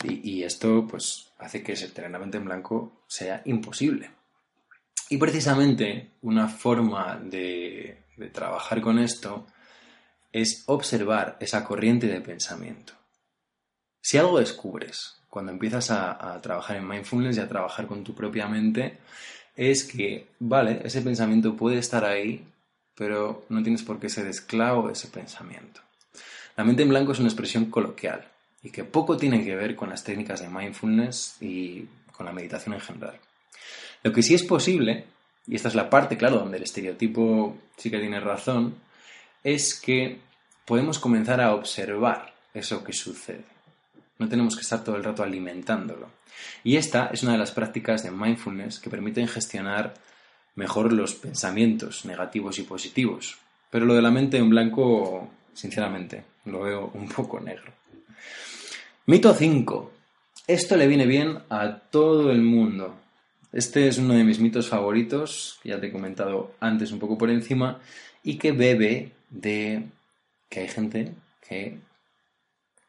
Y, 0.03 0.43
esto 0.43 0.87
pues 0.89 1.31
hace 1.39 1.63
que 1.63 1.75
tener 1.75 2.11
la 2.11 2.19
mente 2.19 2.39
en 2.39 2.47
blanco 2.47 3.03
sea 3.07 3.43
imposible. 3.45 4.11
Y 5.11 5.19
precisamente 5.19 6.13
una 6.23 6.49
forma 6.49 7.21
de, 7.23 8.05
de 8.17 8.31
trabajar 8.31 8.81
con 8.81 8.99
esto 8.99 9.47
es 10.33 10.65
observar 10.67 11.37
esa 11.39 11.63
corriente 11.63 12.07
de 12.07 12.23
pensamiento. 12.23 12.95
Si 14.01 14.17
algo 14.17 14.39
descubres 14.39 15.23
cuando 15.29 15.53
empiezas 15.53 15.91
a, 15.91 16.41
trabajar 16.43 16.77
en 16.77 16.89
mindfulness 16.89 17.37
y 17.37 17.41
a 17.41 17.49
trabajar 17.49 17.87
con 17.87 18.03
tu 18.05 18.15
propia 18.15 18.49
mente, 18.49 18.99
es 19.55 19.85
que, 19.85 20.29
vale, 20.39 20.81
ese 20.85 21.03
pensamiento 21.03 21.57
puede 21.57 21.79
estar 21.79 22.05
ahí, 22.05 22.47
pero 22.97 23.45
no 23.49 23.63
tienes 23.63 23.83
por 23.83 23.99
qué 23.99 24.09
ser 24.09 24.27
esclavo 24.27 24.87
de 24.87 24.93
ese 24.93 25.09
pensamiento. 25.09 25.81
La 26.57 26.65
mente 26.65 26.83
en 26.83 26.91
blanco 26.91 27.13
es 27.13 27.19
una 27.19 27.29
expresión 27.29 27.67
coloquial 27.67 28.29
y 28.63 28.71
que 28.71 28.85
poco 28.85 29.17
tiene 29.17 29.45
que 29.45 29.57
ver 29.57 29.75
con 29.75 29.91
las 29.91 30.05
técnicas 30.05 30.41
de 30.41 30.49
mindfulness 30.49 31.37
y 31.41 31.87
con 32.13 32.27
la 32.27 32.33
meditación 32.33 32.75
en 32.75 32.81
general. 32.81 33.19
Lo 34.03 34.13
que 34.13 34.23
sí 34.23 34.35
es 34.35 34.43
posible, 34.43 35.07
y 35.47 35.57
esta 35.57 35.69
es 35.69 35.75
la 35.75 35.91
parte, 35.91 36.17
claro, 36.17 36.39
donde 36.39 36.59
el 36.59 36.63
estereotipo 36.63 37.57
sí 37.77 37.91
que 37.91 37.99
tiene 37.99 38.21
razón, 38.21 38.75
es 39.43 39.81
que 39.81 40.19
podemos 40.65 40.99
comenzar 40.99 41.41
a 41.41 41.55
observar 41.55 42.33
eso 42.55 42.85
que 42.85 42.93
sucede. 42.93 43.45
No 44.19 44.29
tenemos 44.29 44.55
que 44.55 44.63
estar 44.63 44.85
todo 44.85 44.97
el 44.97 45.05
rato 45.05 45.23
alimentándolo. 45.23 46.09
Y 46.63 46.77
esta 46.77 47.07
es 47.13 47.23
una 47.23 47.33
de 47.33 47.39
las 47.39 47.51
prácticas 47.51 48.03
de 48.03 48.11
mindfulness 48.11 48.79
que 48.79 48.91
permiten 48.91 49.27
gestionar 49.27 49.95
mejor 50.55 50.93
los 50.93 51.15
pensamientos 51.15 52.05
negativos 52.05 52.59
y 52.59 52.63
positivos. 52.63 53.39
Pero 53.71 53.87
lo 53.87 53.95
de 53.95 54.03
la 54.03 54.11
mente 54.11 54.37
en 54.37 54.51
blanco, 54.51 55.31
sinceramente, 55.55 56.25
lo 56.45 56.63
veo 56.63 56.91
un 56.95 57.09
poco 57.09 57.41
negro. 57.41 57.73
Mito 59.07 59.35
5. 59.35 59.93
Esto 60.47 60.77
le 60.77 60.87
viene 60.87 61.07
bien 61.07 61.39
a 61.49 61.79
todo 61.79 62.31
el 62.31 62.43
mundo. 62.43 62.97
Este 63.53 63.89
es 63.89 63.99
uno 63.99 64.15
de 64.15 64.25
mis 64.25 64.41
mitos 64.41 64.69
favoritos, 64.69 65.59
que 65.63 65.71
ya 65.71 65.81
te 65.81 65.89
he 65.89 65.93
comentado 65.93 66.55
antes 66.61 66.93
un 66.93 66.99
poco 66.99 67.19
por 67.19 67.31
encima, 67.31 67.81
y 68.23 68.39
que 68.39 68.53
bebe 68.53 69.13
de 69.31 69.85
que 70.49 70.61
hay 70.61 70.69
gente 70.69 71.15
que 71.49 71.79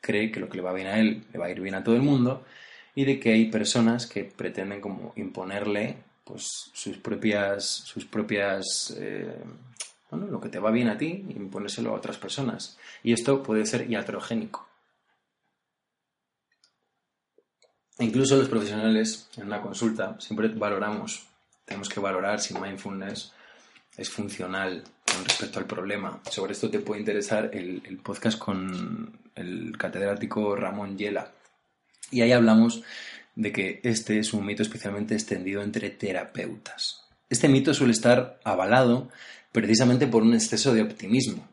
cree 0.01 0.31
que 0.31 0.39
lo 0.39 0.49
que 0.49 0.57
le 0.57 0.63
va 0.63 0.73
bien 0.73 0.87
a 0.87 0.99
él 0.99 1.23
le 1.31 1.39
va 1.39 1.45
a 1.45 1.51
ir 1.51 1.61
bien 1.61 1.75
a 1.75 1.83
todo 1.83 1.95
el 1.95 2.01
mundo 2.01 2.43
y 2.93 3.05
de 3.05 3.19
que 3.19 3.31
hay 3.31 3.45
personas 3.45 4.05
que 4.05 4.25
pretenden 4.25 4.81
como 4.81 5.13
imponerle 5.15 5.95
pues 6.23 6.71
sus 6.73 6.97
propias 6.97 7.65
sus 7.65 8.05
propias 8.05 8.93
eh, 8.97 9.35
bueno, 10.09 10.27
lo 10.27 10.39
que 10.39 10.49
te 10.49 10.59
va 10.59 10.71
bien 10.71 10.89
a 10.89 10.97
ti 10.97 11.25
imponérselo 11.29 11.91
a 11.91 11.97
otras 11.97 12.17
personas 12.17 12.77
y 13.03 13.13
esto 13.13 13.43
puede 13.43 13.65
ser 13.65 13.89
iatrogénico 13.89 14.67
incluso 17.99 18.37
los 18.37 18.49
profesionales 18.49 19.29
en 19.37 19.47
una 19.47 19.61
consulta 19.61 20.15
siempre 20.19 20.49
valoramos 20.49 21.27
tenemos 21.65 21.89
que 21.89 21.99
valorar 21.99 22.39
si 22.39 22.53
mindfulness 22.53 23.33
es 23.97 24.09
funcional 24.09 24.83
con 25.05 25.23
respecto 25.23 25.59
al 25.59 25.65
problema. 25.65 26.19
Sobre 26.29 26.53
esto 26.53 26.69
te 26.69 26.79
puede 26.79 27.01
interesar 27.01 27.51
el, 27.53 27.99
podcast 28.03 28.37
con 28.37 29.19
el 29.35 29.77
catedrático 29.77 30.55
Ramón 30.55 30.97
Yela. 30.97 31.31
Y 32.11 32.21
ahí 32.21 32.31
hablamos 32.31 32.83
de 33.35 33.51
que 33.51 33.79
este 33.83 34.19
es 34.19 34.33
un 34.33 34.45
mito 34.45 34.63
especialmente 34.63 35.13
extendido 35.13 35.61
entre 35.61 35.89
terapeutas. 35.89 37.05
Este 37.29 37.47
mito 37.47 37.73
suele 37.73 37.93
estar 37.93 38.39
avalado 38.43 39.09
precisamente 39.51 40.07
por 40.07 40.23
un 40.23 40.33
exceso 40.33 40.73
de 40.73 40.81
optimismo. 40.81 41.47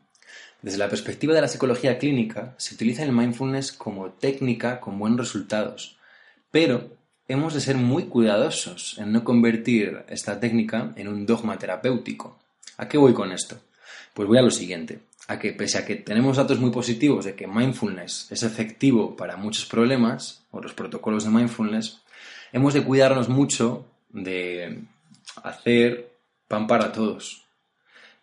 Desde 0.61 0.77
la 0.77 0.89
perspectiva 0.89 1.33
de 1.33 1.41
la 1.41 1.47
psicología 1.47 1.97
clínica, 1.97 2.53
se 2.57 2.75
utiliza 2.75 3.03
el 3.03 3.13
mindfulness 3.13 3.71
como 3.71 4.11
técnica 4.11 4.79
con 4.79 4.99
buenos 4.99 5.19
resultados, 5.19 5.97
pero 6.51 6.95
hemos 7.27 7.53
de 7.53 7.61
ser 7.61 7.77
muy 7.77 8.03
cuidadosos 8.03 8.97
en 8.99 9.11
no 9.11 9.23
convertir 9.23 10.03
esta 10.07 10.39
técnica 10.39 10.93
en 10.97 11.07
un 11.07 11.25
dogma 11.25 11.57
terapéutico. 11.57 12.37
¿A 12.77 12.87
qué 12.87 12.97
voy 12.97 13.13
con 13.13 13.31
esto? 13.31 13.59
Pues 14.13 14.27
voy 14.27 14.37
a 14.37 14.43
lo 14.43 14.51
siguiente, 14.51 14.99
a 15.27 15.39
que 15.39 15.53
pese 15.53 15.77
a 15.77 15.85
que 15.85 15.95
tenemos 15.95 16.37
datos 16.37 16.59
muy 16.59 16.71
positivos 16.71 17.25
de 17.25 17.35
que 17.35 17.47
mindfulness 17.47 18.27
es 18.31 18.43
efectivo 18.43 19.15
para 19.15 19.37
muchos 19.37 19.65
problemas, 19.65 20.43
o 20.51 20.61
los 20.61 20.73
protocolos 20.73 21.23
de 21.23 21.29
mindfulness, 21.29 22.01
hemos 22.51 22.73
de 22.73 22.83
cuidarnos 22.83 23.29
mucho 23.29 23.85
de 24.09 24.83
hacer 25.43 26.11
pan 26.47 26.67
para 26.67 26.91
todos 26.91 27.45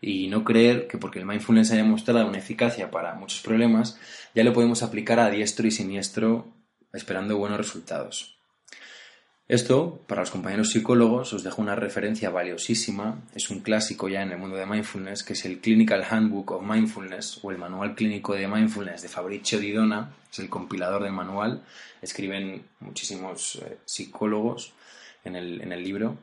y 0.00 0.28
no 0.28 0.44
creer 0.44 0.86
que 0.86 0.98
porque 0.98 1.18
el 1.18 1.26
mindfulness 1.26 1.72
haya 1.72 1.84
mostrado 1.84 2.26
una 2.26 2.38
eficacia 2.38 2.90
para 2.90 3.14
muchos 3.14 3.40
problemas, 3.40 3.98
ya 4.34 4.44
lo 4.44 4.52
podemos 4.52 4.82
aplicar 4.82 5.18
a 5.18 5.30
diestro 5.30 5.66
y 5.66 5.70
siniestro 5.70 6.46
esperando 6.92 7.36
buenos 7.36 7.58
resultados. 7.58 8.37
Esto, 9.48 10.02
para 10.06 10.20
los 10.20 10.30
compañeros 10.30 10.72
psicólogos, 10.72 11.32
os 11.32 11.42
dejo 11.42 11.62
una 11.62 11.74
referencia 11.74 12.28
valiosísima, 12.28 13.22
es 13.34 13.48
un 13.48 13.60
clásico 13.60 14.10
ya 14.10 14.20
en 14.20 14.32
el 14.32 14.36
mundo 14.36 14.56
de 14.56 14.66
mindfulness, 14.66 15.22
que 15.22 15.32
es 15.32 15.46
el 15.46 15.60
Clinical 15.60 16.04
Handbook 16.04 16.50
of 16.50 16.62
Mindfulness 16.62 17.40
o 17.42 17.50
el 17.50 17.56
Manual 17.56 17.94
Clínico 17.94 18.34
de 18.34 18.46
Mindfulness 18.46 19.00
de 19.00 19.08
Fabrizio 19.08 19.58
Di 19.58 19.72
Dona, 19.72 20.14
es 20.30 20.38
el 20.40 20.50
compilador 20.50 21.02
del 21.02 21.12
manual, 21.12 21.62
escriben 22.02 22.62
muchísimos 22.80 23.62
eh, 23.64 23.78
psicólogos 23.86 24.74
en 25.24 25.34
el, 25.34 25.62
en 25.62 25.72
el 25.72 25.82
libro. 25.82 26.18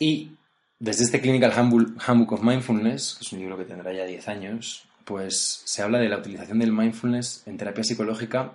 Y 0.00 0.32
desde 0.80 1.04
este 1.04 1.20
Clinical 1.20 1.52
Handbook 1.52 2.32
of 2.32 2.42
Mindfulness, 2.42 3.14
que 3.16 3.24
es 3.24 3.32
un 3.32 3.38
libro 3.38 3.56
que 3.56 3.64
tendrá 3.64 3.92
ya 3.92 4.06
10 4.06 4.26
años, 4.26 4.86
pues 5.04 5.62
se 5.66 5.82
habla 5.82 6.00
de 6.00 6.08
la 6.08 6.18
utilización 6.18 6.58
del 6.58 6.72
mindfulness 6.72 7.44
en 7.46 7.56
terapia 7.56 7.84
psicológica 7.84 8.54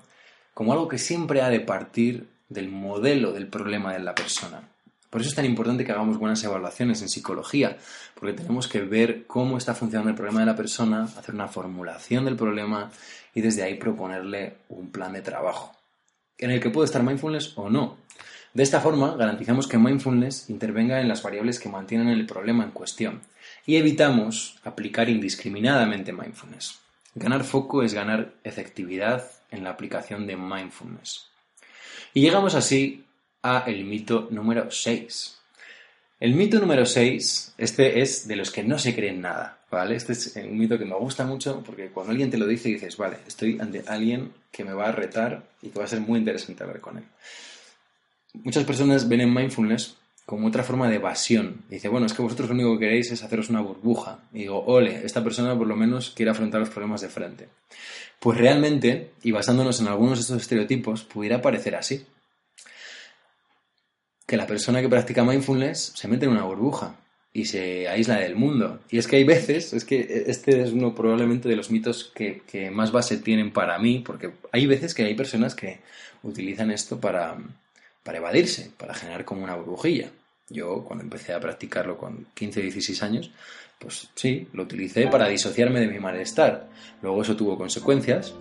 como 0.54 0.74
algo 0.74 0.90
que 0.90 0.98
siempre 0.98 1.42
ha 1.42 1.50
de 1.50 1.62
partir 1.62 2.35
del 2.50 2.70
modelo 2.70 3.34
del 3.34 3.48
problema 3.48 3.94
de 3.94 4.00
la 4.00 4.16
persona. 4.16 4.62
Por 5.10 5.22
eso 5.22 5.30
es 5.30 5.36
tan 5.36 5.46
importante 5.46 5.86
que 5.86 5.94
hagamos 5.94 6.18
buenas 6.18 6.44
evaluaciones 6.44 7.02
en 7.02 7.08
psicología, 7.08 7.78
porque 8.20 8.34
tenemos 8.34 8.68
que 8.68 8.82
ver 8.82 9.26
cómo 9.28 9.58
está 9.58 9.74
funcionando 9.74 10.10
el 10.10 10.16
problema 10.16 10.42
de 10.42 10.48
la 10.48 10.58
persona, 10.58 11.04
hacer 11.04 11.34
una 11.34 11.48
formulación 11.48 12.26
del 12.26 12.36
problema 12.36 12.92
y 13.34 13.42
desde 13.42 13.64
ahí 13.64 13.76
proponerle 13.76 14.58
un 14.70 14.92
plan 14.92 15.14
de 15.14 15.22
trabajo, 15.22 15.74
en 16.38 16.52
el 16.52 16.60
que 16.60 16.70
puede 16.70 16.86
estar 16.86 17.02
mindfulness 17.02 17.58
o 17.58 17.70
no. 17.70 17.98
De 18.54 18.64
esta 18.64 18.82
forma, 18.82 19.16
garantizamos 19.16 19.68
que 19.68 19.78
mindfulness 19.78 20.50
intervenga 20.50 21.00
en 21.00 21.08
las 21.08 21.24
variables 21.24 21.60
que 21.60 21.70
mantienen 21.70 22.10
el 22.10 22.26
problema 22.26 22.64
en 22.64 22.72
cuestión 22.72 23.22
y 23.66 23.78
evitamos 23.78 24.58
aplicar 24.64 25.10
indiscriminadamente 25.10 26.14
mindfulness. 26.14 26.80
Ganar 27.14 27.44
foco 27.44 27.84
es 27.84 27.94
ganar 27.94 28.34
efectividad 28.44 29.30
en 29.52 29.64
la 29.64 29.72
aplicación 29.72 30.28
de 30.28 30.36
mindfulness. 30.36 31.30
Y 32.16 32.22
llegamos 32.22 32.56
así 32.56 33.04
a 33.44 33.66
el 33.68 33.84
mito 33.84 34.30
número 34.32 34.72
6. 34.72 35.38
El 36.22 36.34
mito 36.34 36.62
número 36.62 36.86
6, 36.86 37.56
este 37.58 38.00
es 38.00 38.26
de 38.26 38.38
los 38.38 38.52
que 38.52 38.64
no 38.64 38.80
se 38.80 38.96
creen 38.96 39.20
nada, 39.20 39.60
¿vale? 39.70 39.98
Este 39.98 40.14
es 40.14 40.34
un 40.38 40.58
mito 40.58 40.80
que 40.80 40.86
me 40.86 40.96
gusta 40.96 41.26
mucho 41.26 41.62
porque 41.62 41.90
cuando 41.90 42.12
alguien 42.12 42.32
te 42.32 42.38
lo 42.38 42.48
dice 42.48 42.70
dices, 42.70 42.96
vale, 42.96 43.18
estoy 43.28 43.58
ante 43.60 43.84
alguien 43.86 44.32
que 44.50 44.64
me 44.64 44.72
va 44.72 44.88
a 44.88 44.92
retar 44.94 45.44
y 45.62 45.68
que 45.68 45.78
va 45.78 45.84
a 45.84 45.90
ser 45.90 46.00
muy 46.00 46.18
interesante 46.18 46.64
hablar 46.64 46.80
con 46.80 47.00
él. 47.00 47.04
Muchas 48.46 48.64
personas 48.64 49.10
ven 49.10 49.20
en 49.20 49.34
mindfulness 49.34 49.98
como 50.26 50.48
otra 50.48 50.64
forma 50.64 50.90
de 50.90 50.96
evasión. 50.96 51.64
Dice, 51.70 51.88
bueno, 51.88 52.08
es 52.08 52.14
que 52.14 52.22
vosotros 52.22 52.50
lo 52.50 52.56
único 52.56 52.74
que 52.74 52.86
queréis 52.86 53.12
es 53.12 53.24
haceros 53.24 53.50
una 53.50 53.62
burbuja. 53.62 54.20
Y 54.34 54.40
digo, 54.40 54.64
ole, 54.66 55.06
esta 55.06 55.24
persona 55.24 55.56
por 55.58 55.68
lo 55.68 55.76
menos 55.76 56.12
quiere 56.12 56.32
afrontar 56.32 56.60
los 56.60 56.70
problemas 56.70 57.02
de 57.02 57.10
frente. 57.10 57.50
Pues 58.20 58.38
realmente, 58.38 59.12
y 59.22 59.32
basándonos 59.32 59.80
en 59.82 59.88
algunos 59.88 60.18
de 60.18 60.22
estos 60.22 60.42
estereotipos, 60.42 61.04
pudiera 61.04 61.42
parecer 61.42 61.76
así. 61.76 62.06
Que 64.26 64.38
la 64.38 64.48
persona 64.48 64.82
que 64.82 64.90
practica 64.90 65.24
mindfulness 65.24 65.94
se 65.96 66.08
mete 66.08 66.26
en 66.26 66.32
una 66.32 66.44
burbuja 66.44 66.96
y 67.32 67.46
se 67.46 67.88
aísla 67.88 68.16
del 68.16 68.36
mundo. 68.36 68.80
Y 68.90 68.98
es 68.98 69.08
que 69.08 69.18
hay 69.18 69.26
veces, 69.26 69.74
es 69.74 69.86
que 69.86 70.24
este 70.26 70.64
es 70.64 70.72
uno 70.72 70.96
probablemente 70.96 71.48
de 71.48 71.56
los 71.56 71.70
mitos 71.70 72.12
que, 72.16 72.42
que 72.48 72.72
más 72.72 72.92
base 72.92 73.18
tienen 73.18 73.52
para 73.52 73.78
mí, 73.78 74.02
porque 74.04 74.32
hay 74.52 74.66
veces 74.66 74.96
que 74.96 75.04
hay 75.04 75.14
personas 75.14 75.54
que 75.54 75.82
utilizan 76.24 76.72
esto 76.72 77.00
para, 77.00 77.38
para 78.06 78.20
evadirse, 78.20 78.72
para 78.78 78.94
generar 78.94 79.26
como 79.26 79.44
una 79.44 79.56
burbujilla. 79.56 80.12
Yo 80.48 80.84
cuando 80.84 81.04
empecé 81.04 81.34
a 81.34 81.40
practicarlo 81.40 81.98
con 81.98 82.28
15 82.36 82.60
o 82.60 82.64
16 82.64 83.02
años, 83.02 83.32
pues 83.80 84.10
sí, 84.14 84.48
lo 84.54 84.64
utilicé 84.64 85.08
para 85.08 85.28
disociarme 85.28 85.80
de 85.80 85.88
mi 85.88 86.00
malestar. 86.00 86.70
Luego 87.02 87.24
eso 87.24 87.36
tuvo 87.36 87.58
consecuencias 87.58 88.36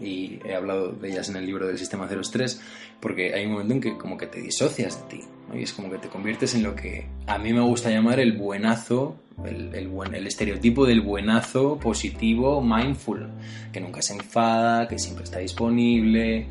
y 0.00 0.40
he 0.44 0.54
hablado 0.54 0.90
de 0.90 1.08
ellas 1.08 1.28
en 1.28 1.36
el 1.36 1.46
libro 1.46 1.68
del 1.68 1.78
sistema 1.78 2.08
03 2.08 2.60
porque 3.00 3.32
hay 3.34 3.46
un 3.46 3.52
momento 3.52 3.74
en 3.74 3.80
que 3.80 3.96
como 3.96 4.18
que 4.18 4.26
te 4.26 4.40
disocias 4.40 5.00
de 5.02 5.16
ti 5.16 5.24
y 5.54 5.62
es 5.62 5.72
como 5.72 5.90
que 5.90 5.98
te 5.98 6.08
conviertes 6.08 6.54
en 6.54 6.62
lo 6.62 6.74
que 6.74 7.06
a 7.26 7.38
mí 7.38 7.52
me 7.52 7.60
gusta 7.60 7.90
llamar 7.90 8.20
el 8.20 8.32
buenazo 8.32 9.16
el, 9.44 9.74
el, 9.74 9.88
buen, 9.88 10.14
el 10.14 10.26
estereotipo 10.26 10.86
del 10.86 11.00
buenazo 11.00 11.78
positivo 11.78 12.60
mindful 12.60 13.28
que 13.72 13.80
nunca 13.80 14.02
se 14.02 14.14
enfada 14.14 14.88
que 14.88 14.98
siempre 14.98 15.24
está 15.24 15.38
disponible 15.38 16.46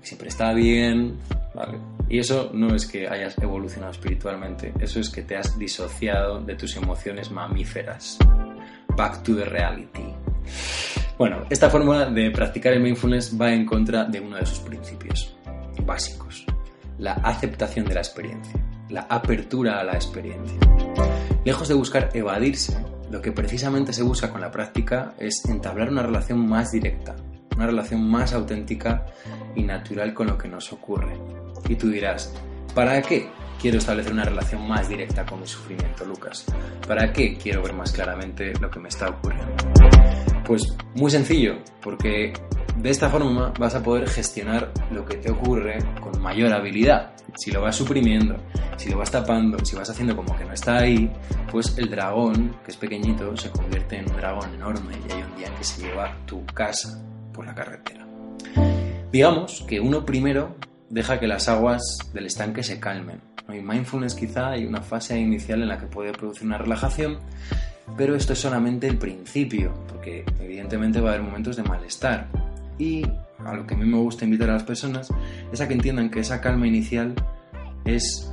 que 0.00 0.06
siempre 0.06 0.28
está 0.28 0.52
bien 0.52 1.18
Y 2.08 2.18
eso 2.18 2.50
no 2.52 2.74
es 2.74 2.86
que 2.86 3.08
hayas 3.08 3.36
evolucionado 3.38 3.92
espiritualmente, 3.92 4.72
eso 4.78 5.00
es 5.00 5.10
que 5.10 5.22
te 5.22 5.36
has 5.36 5.58
disociado 5.58 6.40
de 6.40 6.54
tus 6.54 6.76
emociones 6.76 7.30
mamíferas. 7.30 8.18
Back 8.96 9.22
to 9.22 9.36
the 9.36 9.44
reality. 9.44 10.14
Bueno, 11.18 11.44
esta 11.50 11.70
forma 11.70 12.06
de 12.06 12.30
practicar 12.30 12.72
el 12.74 12.82
mindfulness 12.82 13.38
va 13.40 13.52
en 13.52 13.64
contra 13.64 14.04
de 14.04 14.20
uno 14.20 14.36
de 14.36 14.46
sus 14.46 14.60
principios 14.60 15.34
básicos, 15.84 16.44
la 16.98 17.12
aceptación 17.14 17.86
de 17.86 17.94
la 17.94 18.00
experiencia, 18.00 18.60
la 18.90 19.02
apertura 19.02 19.80
a 19.80 19.84
la 19.84 19.94
experiencia. 19.94 20.58
Lejos 21.44 21.68
de 21.68 21.74
buscar 21.74 22.10
evadirse, 22.12 22.76
lo 23.10 23.22
que 23.22 23.32
precisamente 23.32 23.92
se 23.92 24.02
busca 24.02 24.30
con 24.30 24.40
la 24.40 24.50
práctica 24.50 25.14
es 25.18 25.44
entablar 25.46 25.90
una 25.90 26.02
relación 26.02 26.46
más 26.46 26.72
directa, 26.72 27.16
una 27.56 27.66
relación 27.66 28.08
más 28.08 28.32
auténtica 28.32 29.06
y 29.56 29.62
natural 29.62 30.14
con 30.14 30.28
lo 30.28 30.38
que 30.38 30.48
nos 30.48 30.72
ocurre. 30.72 31.18
Y 31.68 31.74
tú 31.74 31.90
dirás, 31.90 32.32
¿para 32.74 33.02
qué 33.02 33.28
quiero 33.60 33.78
establecer 33.78 34.12
una 34.12 34.24
relación 34.24 34.66
más 34.68 34.88
directa 34.88 35.26
con 35.26 35.40
mi 35.40 35.46
sufrimiento, 35.46 36.04
Lucas? 36.04 36.44
¿Para 36.86 37.12
qué 37.12 37.36
quiero 37.36 37.62
ver 37.62 37.72
más 37.72 37.92
claramente 37.92 38.52
lo 38.60 38.70
que 38.70 38.78
me 38.78 38.88
está 38.88 39.08
ocurriendo? 39.08 39.54
Pues 40.44 40.76
muy 40.94 41.10
sencillo, 41.10 41.56
porque 41.82 42.32
de 42.76 42.90
esta 42.90 43.08
forma 43.08 43.52
vas 43.58 43.74
a 43.74 43.82
poder 43.82 44.08
gestionar 44.08 44.70
lo 44.90 45.04
que 45.04 45.16
te 45.16 45.30
ocurre 45.30 45.78
con 46.00 46.20
mayor 46.20 46.52
habilidad. 46.52 47.12
Si 47.36 47.50
lo 47.50 47.62
vas 47.62 47.76
suprimiendo, 47.76 48.36
si 48.76 48.90
lo 48.90 48.98
vas 48.98 49.10
tapando, 49.10 49.62
si 49.64 49.76
vas 49.76 49.90
haciendo 49.90 50.14
como 50.14 50.36
que 50.36 50.44
no 50.44 50.52
está 50.52 50.78
ahí, 50.78 51.10
pues 51.50 51.76
el 51.78 51.90
dragón, 51.90 52.56
que 52.64 52.70
es 52.70 52.76
pequeñito, 52.76 53.36
se 53.36 53.50
convierte 53.50 53.96
en 53.98 54.10
un 54.10 54.16
dragón 54.16 54.54
enorme 54.54 54.94
y 55.08 55.12
hay 55.12 55.22
un 55.22 55.36
día 55.36 55.54
que 55.54 55.64
se 55.64 55.82
lleva 55.82 56.16
tu 56.26 56.44
casa 56.46 57.02
por 57.32 57.44
la 57.44 57.54
carretera. 57.54 58.06
Digamos 59.16 59.64
que 59.66 59.80
uno 59.80 60.04
primero 60.04 60.56
deja 60.90 61.18
que 61.18 61.26
las 61.26 61.48
aguas 61.48 61.80
del 62.12 62.26
estanque 62.26 62.62
se 62.62 62.78
calmen. 62.78 63.22
En 63.48 63.66
mindfulness 63.66 64.14
quizá 64.14 64.50
hay 64.50 64.66
una 64.66 64.82
fase 64.82 65.18
inicial 65.18 65.62
en 65.62 65.68
la 65.68 65.78
que 65.78 65.86
puede 65.86 66.12
producir 66.12 66.46
una 66.46 66.58
relajación, 66.58 67.16
pero 67.96 68.14
esto 68.14 68.34
es 68.34 68.38
solamente 68.38 68.86
el 68.86 68.98
principio, 68.98 69.72
porque 69.88 70.22
evidentemente 70.38 71.00
va 71.00 71.08
a 71.08 71.12
haber 71.14 71.24
momentos 71.24 71.56
de 71.56 71.62
malestar. 71.62 72.28
Y 72.78 73.06
a 73.42 73.54
lo 73.54 73.66
que 73.66 73.72
a 73.72 73.78
mí 73.78 73.86
me 73.86 73.96
gusta 73.96 74.26
invitar 74.26 74.50
a 74.50 74.52
las 74.52 74.64
personas 74.64 75.08
es 75.50 75.62
a 75.62 75.66
que 75.66 75.72
entiendan 75.72 76.10
que 76.10 76.20
esa 76.20 76.42
calma 76.42 76.66
inicial 76.66 77.14
es 77.86 78.30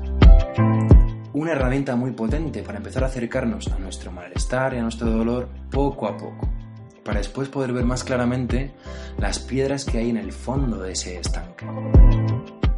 una 1.32 1.54
herramienta 1.54 1.96
muy 1.96 2.12
potente 2.12 2.62
para 2.62 2.80
empezar 2.80 3.06
a 3.06 3.08
acercarnos 3.08 3.70
a 3.70 3.80
nuestro 3.80 4.12
malestar 4.12 4.74
y 4.74 4.80
a 4.80 4.82
nuestro 4.82 5.10
dolor 5.10 5.48
poco 5.72 6.08
a 6.08 6.18
poco, 6.18 6.46
para 7.04 7.20
después 7.20 7.50
poder 7.50 7.74
ver 7.74 7.86
más 7.86 8.04
claramente 8.04 8.74
las 9.18 9.40
piedras 9.40 9.86
que 9.86 10.00
hay 10.00 10.10
en 10.10 10.18
el 10.18 10.32
fondo 10.32 10.80
de 10.80 10.94
ese 10.94 11.20
estanque 11.20 11.66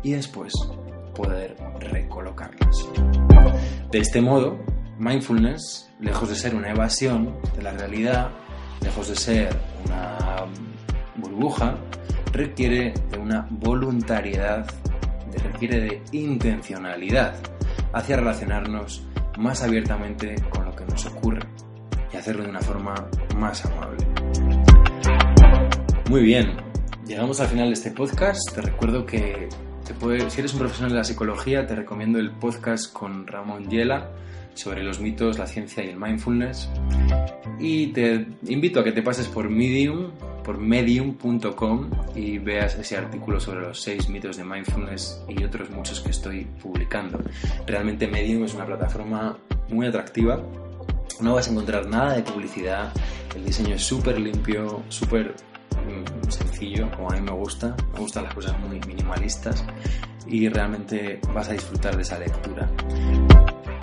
y 0.04 0.12
después 0.12 0.54
poder 1.16 1.56
recolocarlas. 1.80 2.88
De 3.92 4.00
este 4.00 4.22
modo, 4.22 4.60
mindfulness, 5.00 5.90
lejos 6.00 6.30
de 6.30 6.36
ser 6.36 6.56
una 6.56 6.72
evasión 6.72 7.38
de 7.56 7.62
la 7.62 7.72
realidad, 7.72 8.32
lejos 8.82 9.10
de 9.10 9.16
ser 9.16 9.58
una 9.86 10.46
burbuja, 11.16 11.78
requiere 12.32 12.94
de 13.12 13.18
una 13.18 13.48
voluntariedad, 13.50 14.66
requiere 15.44 15.80
de 15.82 16.04
intencionalidad 16.12 17.36
hacia 17.94 18.18
relacionarnos 18.18 19.06
más 19.38 19.64
abiertamente 19.64 20.36
con 20.50 20.66
lo 20.66 20.76
que 20.76 20.86
nos 20.86 21.06
ocurre 21.06 21.42
hacerlo 22.26 22.42
de 22.42 22.50
una 22.50 22.62
forma 22.62 22.96
más 23.38 23.64
amable. 23.66 24.04
Muy 26.10 26.24
bien, 26.24 26.54
llegamos 27.06 27.40
al 27.40 27.50
final 27.50 27.68
de 27.68 27.74
este 27.74 27.92
podcast. 27.92 28.40
Te 28.52 28.62
recuerdo 28.62 29.06
que 29.06 29.48
si 30.30 30.40
eres 30.40 30.54
un 30.54 30.60
profesional 30.60 30.94
de 30.94 30.98
la 30.98 31.04
psicología, 31.04 31.68
te 31.68 31.76
recomiendo 31.76 32.18
el 32.18 32.32
podcast 32.32 32.92
con 32.92 33.28
Ramón 33.28 33.70
Yela 33.70 34.10
sobre 34.56 34.82
los 34.82 35.00
mitos, 35.00 35.38
la 35.38 35.46
ciencia 35.46 35.84
y 35.84 35.90
el 35.90 35.98
mindfulness. 35.98 36.68
Y 37.60 37.94
te 37.94 38.26
invito 38.48 38.80
a 38.80 38.84
que 38.84 38.92
te 38.92 39.04
pases 39.04 39.28
por 39.28 39.48
Medium, 39.48 40.10
por 40.44 40.58
medium.com 40.58 41.92
y 42.16 42.40
veas 42.40 42.74
ese 42.74 42.98
artículo 42.98 43.40
sobre 43.40 43.62
los 43.62 43.80
seis 43.80 44.10
mitos 44.10 44.38
de 44.38 44.46
mindfulness 44.46 45.24
y 45.30 45.44
otros 45.44 45.70
muchos 45.70 46.00
que 46.00 46.10
estoy 46.10 46.46
publicando. 46.60 47.20
Realmente 47.68 48.08
Medium 48.08 48.46
es 48.46 48.56
una 48.56 48.66
plataforma 48.66 49.38
muy 49.70 49.86
atractiva. 49.86 50.42
No 51.21 51.36
vas 51.36 51.47
a 51.47 51.51
encontrar 51.51 51.88
nada 51.88 52.13
de 52.15 52.23
publicidad, 52.23 52.91
el 53.36 53.45
diseño 53.45 53.75
es 53.75 53.84
súper 53.84 54.19
limpio, 54.19 54.84
súper 54.89 55.36
mm, 55.71 56.30
sencillo, 56.30 56.89
como 56.91 57.12
a 57.12 57.15
mí 57.15 57.21
me 57.21 57.32
gusta. 57.32 57.75
Me 57.93 57.99
gustan 57.99 58.23
las 58.23 58.34
cosas 58.34 58.60
muy 58.60 58.80
minimalistas 58.88 59.63
y 60.28 60.47
realmente 60.49 61.19
vas 61.34 61.49
a 61.49 61.54
disfrutar 61.54 61.95
de 61.95 62.01
esa 62.01 62.19
lectura. 62.19 62.69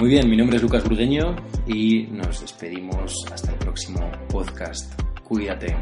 Muy 0.01 0.09
bien, 0.09 0.29
mi 0.29 0.37
nombre 0.37 0.57
es 0.57 0.63
Lucas 0.63 0.83
Burgueño 0.85 1.37
y 1.67 2.09
nos 2.11 2.41
despedimos 2.41 3.15
hasta 3.33 3.53
el 3.53 3.59
próximo 3.59 4.11
podcast. 4.29 5.01
Cuídate. 5.23 5.77